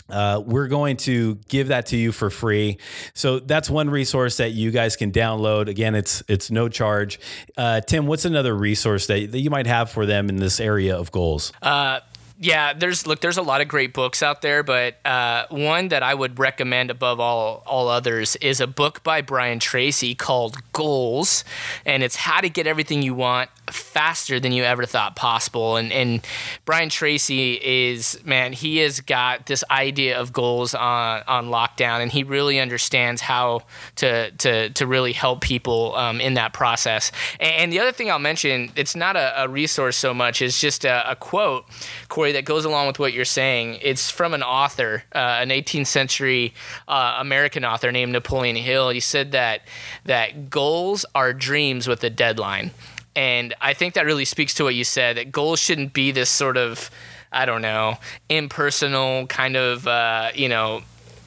uh, 0.10 0.42
we're 0.46 0.68
going 0.68 0.98
to 0.98 1.36
give 1.48 1.70
that 1.70 1.88
to 1.88 1.98
you 1.98 2.12
for 2.12 2.30
free. 2.30 2.78
So 3.14 3.40
that's 3.40 3.70
one 3.70 3.90
resource 3.90 4.38
that 4.38 4.52
you 4.52 4.72
guys 4.72 4.96
can 4.96 5.12
download. 5.12 5.68
Again, 5.68 5.96
it's 5.96 6.24
it's 6.28 6.50
no 6.52 6.70
charge. 6.70 7.20
Uh, 7.56 7.82
Tim, 7.82 8.08
what's 8.08 8.26
another 8.26 8.56
resource 8.56 9.08
that, 9.08 9.32
that 9.32 9.40
you 9.40 9.50
might 9.50 9.68
have 9.68 9.90
for 9.90 10.06
them 10.06 10.30
in 10.30 10.38
this 10.38 10.60
area 10.60 10.96
of 10.98 11.12
goals? 11.12 11.52
Uh, 11.62 12.00
yeah, 12.40 12.74
there's 12.74 13.08
look, 13.08 13.20
there's 13.20 13.38
a 13.38 13.42
lot 13.42 13.62
of 13.62 13.68
great 13.68 13.94
books 13.94 14.22
out 14.22 14.42
there, 14.42 14.62
but 14.62 15.04
uh, 15.06 15.48
one 15.50 15.88
that 15.88 16.04
I 16.04 16.14
would 16.14 16.38
recommend 16.38 16.92
above 16.92 17.20
all 17.20 17.64
all 17.66 17.88
others 17.88 18.36
is 18.38 18.62
a 18.62 18.68
book 18.68 19.04
by 19.04 19.22
Brian 19.22 19.60
Tracy 19.60 20.14
called 20.14 20.58
Goals, 20.72 21.44
and 21.86 22.04
it's 22.04 22.16
how 22.16 22.42
to 22.42 22.50
get 22.50 22.68
everything 22.68 23.02
you 23.02 23.16
want 23.16 23.50
faster 23.72 24.40
than 24.40 24.52
you 24.52 24.64
ever 24.64 24.86
thought 24.86 25.16
possible. 25.16 25.76
And 25.76 25.92
and 25.92 26.26
Brian 26.66 26.90
Tracy 26.90 27.54
is 27.62 28.20
man, 28.26 28.54
he 28.54 28.78
has 28.78 29.02
got 29.02 29.46
this 29.46 29.64
idea 29.70 30.20
of 30.20 30.34
goals 30.34 30.74
on 30.74 31.24
on 31.28 31.48
lockdown, 31.48 32.02
and 32.02 32.12
he 32.12 32.24
really 32.24 32.60
understands 32.60 33.22
how 33.22 33.64
to 33.96 34.32
to 34.32 34.70
to 34.70 34.88
really 34.88 35.14
help 35.14 35.42
people 35.42 35.96
um, 35.96 36.20
in 36.22 36.36
that 36.36 36.54
process. 36.54 37.12
And 37.40 37.72
the 37.72 37.80
other 37.80 37.92
thing 37.92 38.10
I'll 38.10 38.20
mention, 38.20 38.72
it's 38.76 38.96
not 38.96 39.16
a, 39.16 39.44
a 39.44 39.48
resource 39.48 39.98
so 39.98 40.14
much, 40.14 40.42
it's 40.42 40.60
just 40.60 40.86
a, 40.86 41.12
a 41.12 41.16
quote. 41.16 41.66
Cory, 42.10 42.32
that 42.34 42.46
goes 42.46 42.66
along 42.66 42.88
with 42.88 43.00
what 43.00 43.14
you're 43.14 43.26
saying. 43.26 43.80
It's 43.82 44.10
from 44.10 44.34
an 44.34 44.44
author, 44.44 45.04
uh, 45.14 45.18
an 45.18 45.50
18th 45.50 45.88
century 45.88 46.54
uh, 46.88 47.18
American 47.20 47.66
author 47.66 47.92
named 47.92 48.12
Napoleon 48.12 48.56
Hill. 48.56 48.90
He 48.90 49.00
said 49.00 49.32
that 49.32 49.62
that 50.06 50.50
goals 50.50 51.06
are 51.14 51.34
dreams 51.34 51.88
with 51.88 52.04
a 52.04 52.10
deadline, 52.10 52.72
and 53.18 53.56
I 53.60 53.74
think 53.74 53.96
that 53.96 54.06
really 54.06 54.26
speaks 54.26 54.54
to 54.54 54.64
what 54.64 54.76
you 54.76 54.84
said. 54.84 55.18
That 55.18 55.32
goals 55.32 55.60
shouldn't 55.60 55.92
be 55.92 56.12
this 56.12 56.30
sort 56.30 56.56
of 56.56 56.92
I 57.32 57.46
don't 57.46 57.64
know 57.64 57.98
impersonal 58.30 59.26
kind 59.26 59.58
of 59.58 59.88
uh, 59.88 60.30
you 60.36 60.48
know 60.48 60.84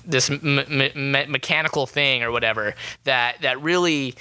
this 0.07 0.31
me- 0.31 0.65
me- 0.95 1.27
mechanical 1.27 1.87
thing 1.87 2.23
or 2.23 2.31
whatever 2.31 2.75
that 3.05 3.43
that 3.43 3.61
really 3.61 4.15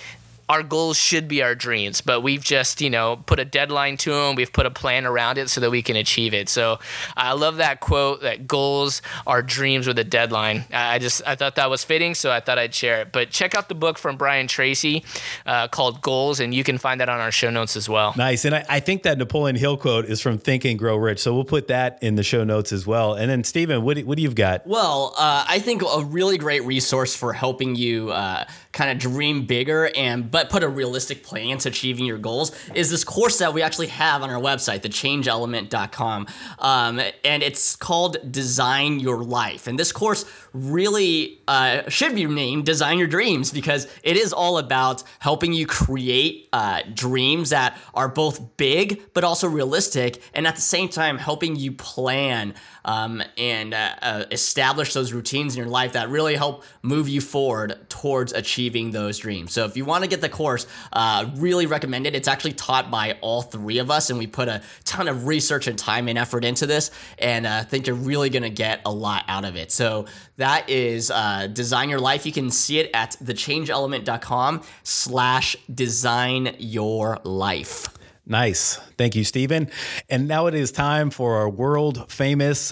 our 0.49 0.63
goals 0.63 0.97
should 0.97 1.27
be 1.27 1.43
our 1.43 1.53
dreams, 1.53 2.01
but 2.01 2.21
we've 2.21 2.43
just, 2.43 2.81
you 2.81 2.89
know, 2.89 3.17
put 3.27 3.39
a 3.39 3.45
deadline 3.45 3.97
to 3.97 4.12
them. 4.12 4.33
We've 4.33 4.51
put 4.51 4.65
a 4.65 4.71
plan 4.71 5.05
around 5.05 5.38
it 5.38 5.47
so 5.49 5.62
that 5.62 5.69
we 5.69 5.83
can 5.83 5.95
achieve 5.95 6.33
it. 6.33 6.49
So 6.49 6.79
I 7.15 7.33
love 7.33 7.57
that 7.57 7.81
quote 7.81 8.23
that 8.23 8.47
goals 8.47 9.03
are 9.27 9.43
dreams 9.43 9.85
with 9.85 9.99
a 9.99 10.03
deadline. 10.03 10.65
I 10.73 10.97
just, 10.97 11.21
I 11.27 11.35
thought 11.35 11.55
that 11.57 11.69
was 11.69 11.83
fitting, 11.83 12.15
so 12.15 12.31
I 12.31 12.39
thought 12.39 12.57
I'd 12.57 12.73
share 12.73 13.01
it. 13.01 13.12
But 13.12 13.29
check 13.29 13.53
out 13.53 13.69
the 13.69 13.75
book 13.75 13.99
from 13.99 14.17
Brian 14.17 14.47
Tracy 14.47 15.05
uh, 15.45 15.67
called 15.67 16.01
Goals, 16.01 16.39
and 16.39 16.51
you 16.51 16.63
can 16.63 16.79
find 16.79 16.99
that 16.99 17.09
on 17.09 17.19
our 17.19 17.31
show 17.31 17.51
notes 17.51 17.75
as 17.75 17.88
well. 17.88 18.15
Nice. 18.17 18.43
And 18.43 18.55
I, 18.55 18.65
I, 18.67 18.79
think 18.79 19.03
that 19.03 19.19
Napoleon 19.19 19.55
Hill 19.55 19.77
quote 19.77 20.05
is 20.05 20.19
from 20.19 20.39
Think 20.39 20.65
and 20.65 20.79
Grow 20.79 20.97
Rich. 20.97 21.19
So 21.19 21.35
we'll 21.35 21.43
put 21.43 21.67
that 21.67 22.01
in 22.01 22.15
the 22.15 22.23
show 22.23 22.43
notes 22.43 22.71
as 22.71 22.88
well. 22.88 23.13
And 23.13 23.29
then, 23.29 23.43
Steven, 23.43 23.83
what, 23.83 23.97
do, 23.97 24.05
what 24.05 24.15
do 24.15 24.23
you've 24.23 24.35
got? 24.35 24.65
Well, 24.65 25.13
uh, 25.15 25.45
I 25.47 25.59
think 25.59 25.83
a 25.83 26.03
really 26.03 26.39
great 26.39 26.63
resource 26.63 27.15
for 27.15 27.33
helping 27.33 27.75
you 27.75 28.09
uh, 28.09 28.45
kind 28.71 28.89
of 28.89 28.97
dream 28.97 29.45
bigger 29.45 29.91
and, 29.95 30.31
but 30.31 30.38
put 30.45 30.63
a 30.63 30.69
realistic 30.69 31.23
plan 31.23 31.58
to 31.60 31.69
achieving 31.69 32.06
your 32.06 32.17
goals 32.17 32.52
is 32.73 32.89
this 32.89 33.04
course 33.04 33.39
that 33.39 33.54
we 33.54 33.62
actually 33.62 33.88
have 33.88 34.23
on 34.23 34.30
our 34.30 34.41
website, 34.41 34.82
thechangeelement.com. 34.82 36.28
Um, 36.60 37.02
and 37.23 37.43
it's 37.43 37.75
called 37.75 38.32
Design 38.32 38.99
Your 38.99 39.23
Life. 39.23 39.67
And 39.67 39.78
this 39.78 39.91
course 39.91 40.25
really 40.54 41.41
uh, 41.47 41.89
should 41.89 42.15
be 42.15 42.25
named 42.25 42.65
Design 42.65 42.97
Your 42.97 43.08
Dreams 43.08 43.52
because 43.52 43.88
it 44.04 44.17
is 44.17 44.34
all 44.34 44.58
about 44.58 45.04
helping 45.19 45.54
you 45.54 45.65
create 45.65 46.49
uh, 46.54 46.82
dreams 46.93 47.49
that 47.49 47.78
are 47.93 48.08
both 48.08 48.58
big 48.58 49.02
but 49.13 49.23
also 49.23 49.47
realistic, 49.47 50.21
and 50.34 50.47
at 50.47 50.56
the 50.56 50.62
same 50.62 50.89
time, 50.89 51.17
helping 51.17 51.56
you 51.56 51.71
plan 51.71 52.54
um, 52.89 53.21
and 53.38 53.75
uh, 53.75 53.93
uh, 54.02 54.23
establish 54.32 54.93
those 54.93 55.13
routines 55.13 55.56
in 55.56 55.60
your 55.60 55.69
life 55.69 55.93
that 55.93 56.10
really 56.10 56.36
help 56.36 56.63
move 56.82 57.08
you 57.08 57.21
forward 57.21 57.78
towards 57.88 58.34
achieving 58.34 58.89
those 58.89 59.19
dreams. 59.19 59.54
So 59.54 59.65
if 59.65 59.78
you 59.78 59.86
want 59.86 60.04
to 60.04 60.10
get 60.10 60.21
the 60.21 60.30
course, 60.30 60.65
uh, 60.91 61.30
really 61.36 61.67
recommend 61.67 62.08
it. 62.08 62.15
It's 62.15 62.28
actually 62.28 62.54
taught 62.54 62.89
by 62.89 63.19
all 63.21 63.43
three 63.43 63.78
of 63.78 63.91
us, 63.91 64.10
and 64.10 64.17
we 64.17 64.25
put 64.25 64.47
a 64.47 64.63
ton 64.86 65.08
of 65.08 65.28
research 65.28 65.67
and 65.67 65.78
time 65.78 66.08
and 66.08 66.17
effort 66.17 66.43
into 66.43 66.65
this, 66.65 66.89
and 67.19 67.45
I 67.45 67.60
uh, 67.60 67.63
think 67.63 67.86
you're 67.86 67.95
really 67.95 68.32
going 68.32 68.41
to 68.41 68.49
get 68.49 68.82
a 68.86 68.91
lot 68.91 69.23
out 69.28 69.45
of 69.45 69.56
it. 69.56 69.71
So 69.71 70.08
that 70.38 70.67
is 70.67 71.12
uh, 71.12 71.45
Design 71.45 71.89
Your 71.89 71.99
Life. 71.99 72.25
You 72.25 72.32
can 72.32 72.49
see 72.49 72.80
it 72.80 72.89
at 72.95 73.17
thechangeelement.com 73.23 74.63
slash 74.82 75.56
design 75.71 76.56
your 76.58 77.19
life. 77.23 77.98
Nice. 78.29 78.75
Thank 78.95 79.15
you, 79.15 79.23
Steven. 79.23 79.69
And 80.07 80.27
now 80.27 80.45
it 80.45 80.53
is 80.53 80.71
time 80.71 81.09
for 81.09 81.37
our 81.37 81.49
world 81.49 82.11
famous 82.11 82.71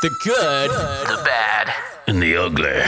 The 0.00 0.10
Good, 0.22 0.70
the 0.70 1.22
Bad, 1.24 1.74
and 2.06 2.22
the 2.22 2.36
Ugly. 2.36 2.82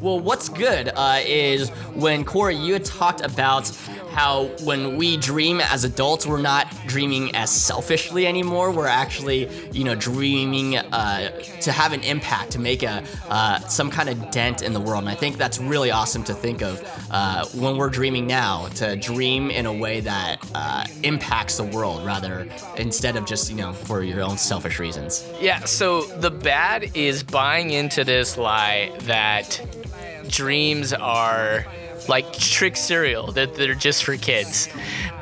Well, 0.00 0.18
what's 0.18 0.48
good 0.48 0.90
uh, 0.96 1.20
is 1.24 1.68
when 1.94 2.24
Cory, 2.24 2.56
you 2.56 2.72
had 2.72 2.84
talked 2.84 3.20
about 3.20 3.70
how 4.10 4.46
when 4.64 4.96
we 4.96 5.16
dream 5.16 5.60
as 5.60 5.84
adults, 5.84 6.26
we're 6.26 6.40
not 6.40 6.66
dreaming 6.86 7.34
as 7.34 7.50
selfishly 7.50 8.26
anymore. 8.26 8.72
We're 8.72 8.86
actually, 8.86 9.48
you 9.72 9.84
know, 9.84 9.94
dreaming 9.94 10.76
uh, 10.76 11.30
to 11.60 11.72
have 11.72 11.92
an 11.92 12.02
impact, 12.02 12.52
to 12.52 12.58
make 12.58 12.82
a 12.82 13.04
uh, 13.28 13.60
some 13.60 13.90
kind 13.90 14.08
of 14.08 14.30
dent 14.30 14.62
in 14.62 14.72
the 14.72 14.80
world. 14.80 15.02
And 15.02 15.08
I 15.08 15.14
think 15.14 15.36
that's 15.36 15.58
really 15.58 15.90
awesome 15.90 16.24
to 16.24 16.34
think 16.34 16.62
of 16.62 16.82
uh, 17.10 17.46
when 17.54 17.76
we're 17.76 17.90
dreaming 17.90 18.26
now. 18.26 18.68
To 18.76 18.96
dream 18.96 19.50
in 19.50 19.66
a 19.66 19.72
way 19.72 20.00
that 20.00 20.38
uh, 20.54 20.84
impacts 21.02 21.56
the 21.56 21.64
world, 21.64 22.04
rather 22.04 22.48
instead 22.76 23.16
of 23.16 23.26
just 23.26 23.50
you 23.50 23.56
know 23.56 23.72
for 23.72 24.02
your 24.02 24.22
own 24.22 24.38
selfish 24.38 24.78
reasons. 24.78 25.26
Yeah. 25.40 25.64
So 25.64 26.02
the 26.02 26.30
bad 26.30 26.96
is 26.96 27.22
buying 27.22 27.70
into 27.70 28.04
this 28.04 28.36
lie 28.36 28.92
that 29.02 29.60
dreams 30.28 30.92
are 30.92 31.66
like 32.10 32.32
Trix 32.32 32.80
cereal 32.80 33.30
that 33.32 33.54
they're 33.54 33.74
just 33.74 34.04
for 34.04 34.16
kids 34.16 34.68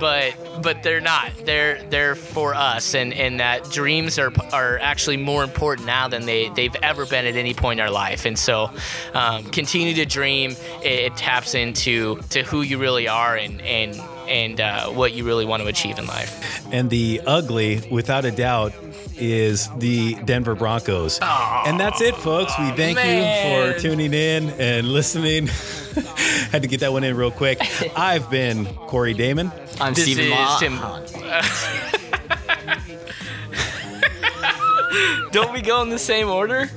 but 0.01 0.35
but 0.63 0.83
they're 0.83 1.01
not 1.01 1.31
they're 1.45 1.83
they're 1.85 2.15
for 2.15 2.55
us 2.55 2.95
and 2.95 3.13
and 3.13 3.41
that 3.41 3.63
dreams 3.71 4.19
are 4.19 4.33
are 4.53 4.79
actually 4.79 5.17
more 5.17 5.45
important 5.45 5.87
now 5.87 6.09
than 6.09 6.25
they 6.27 6.49
they've 6.51 6.75
ever 6.83 7.05
been 7.07 7.27
at 7.27 7.37
any 7.37 7.55
point 7.55 7.79
in 7.79 7.85
our 7.85 7.93
life 7.93 8.25
and 8.25 8.39
so 8.39 8.71
um, 9.15 9.45
continue 9.45 9.95
to 9.95 10.05
dream 10.05 10.53
it, 10.83 11.13
it, 11.13 11.17
taps 11.17 11.55
into 11.55 12.17
to 12.31 12.43
who 12.43 12.63
you 12.63 12.79
really 12.79 13.07
are 13.07 13.37
and 13.37 13.61
and 13.63 13.95
and 14.29 14.61
uh, 14.61 14.89
what 14.89 15.13
you 15.13 15.25
really 15.25 15.45
want 15.45 15.63
to 15.63 15.69
achieve 15.69 15.99
in 15.99 16.07
life 16.07 16.65
and 16.73 16.91
the 16.91 17.21
ugly 17.27 17.87
without 17.91 18.25
a 18.25 18.31
doubt 18.31 18.73
is 19.21 19.69
the 19.79 20.15
Denver 20.25 20.55
Broncos. 20.55 21.19
and 21.21 21.81
that's 21.81 22.01
it, 22.01 22.15
folks. 22.15 22.53
We 22.57 22.71
thank 22.71 22.95
man. 22.95 23.67
you 23.67 23.73
for 23.73 23.81
tuning 23.81 24.15
in 24.15 24.51
and 24.51 24.87
listening. 24.87 25.49
Had 26.51 26.63
to 26.63 26.69
get 26.69 26.81
that 26.81 26.93
one 26.93 27.05
in 27.05 27.17
real 27.17 27.31
quick. 27.31 27.59
I've 27.97 28.29
been 28.31 28.67
Cory 28.67 29.15
Damon. 29.15 29.53
I'm 29.81 29.95
This 29.95 30.05
Steven 30.05 30.25
is 30.25 30.31
Ma. 30.31 30.59
Tim. 30.59 30.79
Don't 35.31 35.53
we 35.53 35.61
go 35.61 35.83
in 35.83 35.91
the 35.91 35.99
same 35.99 36.29
order? 36.29 36.71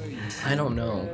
I 0.46 0.56
don't 0.56 0.76
know. 0.76 1.10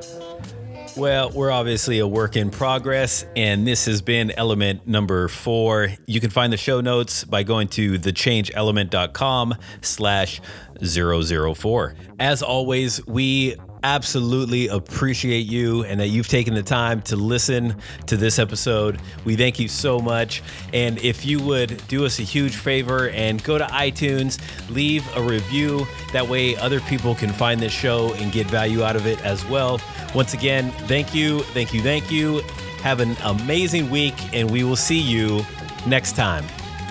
Well, 0.98 1.30
we're 1.30 1.52
obviously 1.52 2.00
a 2.00 2.08
work 2.08 2.36
in 2.36 2.50
progress, 2.50 3.24
and 3.36 3.68
this 3.68 3.86
has 3.86 4.02
been 4.02 4.32
element 4.32 4.88
number 4.88 5.28
four. 5.28 5.90
You 6.08 6.20
can 6.20 6.32
find 6.32 6.52
the 6.52 6.58
show 6.58 6.82
notes 6.82 7.24
by 7.24 7.44
going 7.44 7.68
to 7.70 8.00
thechangeelement.com 8.00 9.56
slash 9.82 10.42
004. 10.84 11.96
As 12.20 12.42
always, 12.42 13.06
we 13.06 13.58
absolutely 13.84 14.68
appreciate 14.68 15.46
you 15.46 15.84
and 15.84 16.00
that 16.00 16.08
you've 16.08 16.28
taken 16.28 16.54
the 16.54 16.64
time 16.64 17.02
to 17.04 17.16
listen 17.16 17.76
to 18.08 18.18
this 18.18 18.40
episode. 18.40 19.00
We 19.26 19.36
thank 19.36 19.60
you 19.60 19.68
so 19.68 20.00
much. 20.00 20.44
And 20.74 20.98
if 21.00 21.26
you 21.26 21.40
would 21.42 21.86
do 21.88 22.06
us 22.06 22.20
a 22.20 22.24
huge 22.24 22.56
favor 22.56 23.10
and 23.10 23.44
go 23.44 23.58
to 23.58 23.66
iTunes, 23.66 24.40
leave 24.70 25.06
a 25.16 25.22
review. 25.22 25.86
That 26.14 26.28
way, 26.28 26.56
other 26.58 26.80
people 26.82 27.16
can 27.16 27.32
find 27.32 27.60
this 27.60 27.74
show 27.74 28.14
and 28.16 28.32
get 28.32 28.48
value 28.48 28.84
out 28.84 28.96
of 28.96 29.06
it 29.06 29.24
as 29.26 29.46
well. 29.46 29.80
Once 30.16 30.34
again, 30.34 30.72
thank 30.88 31.14
you, 31.14 31.42
thank 31.42 31.74
you, 31.74 31.82
thank 31.82 32.12
you. 32.12 32.42
Have 32.82 33.00
an 33.00 33.16
amazing 33.24 33.90
week, 33.90 34.16
and 34.34 34.50
we 34.50 34.64
will 34.64 34.76
see 34.76 35.00
you 35.00 35.46
next 35.86 36.16
time. 36.16 36.46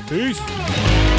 Peace. 0.09 1.16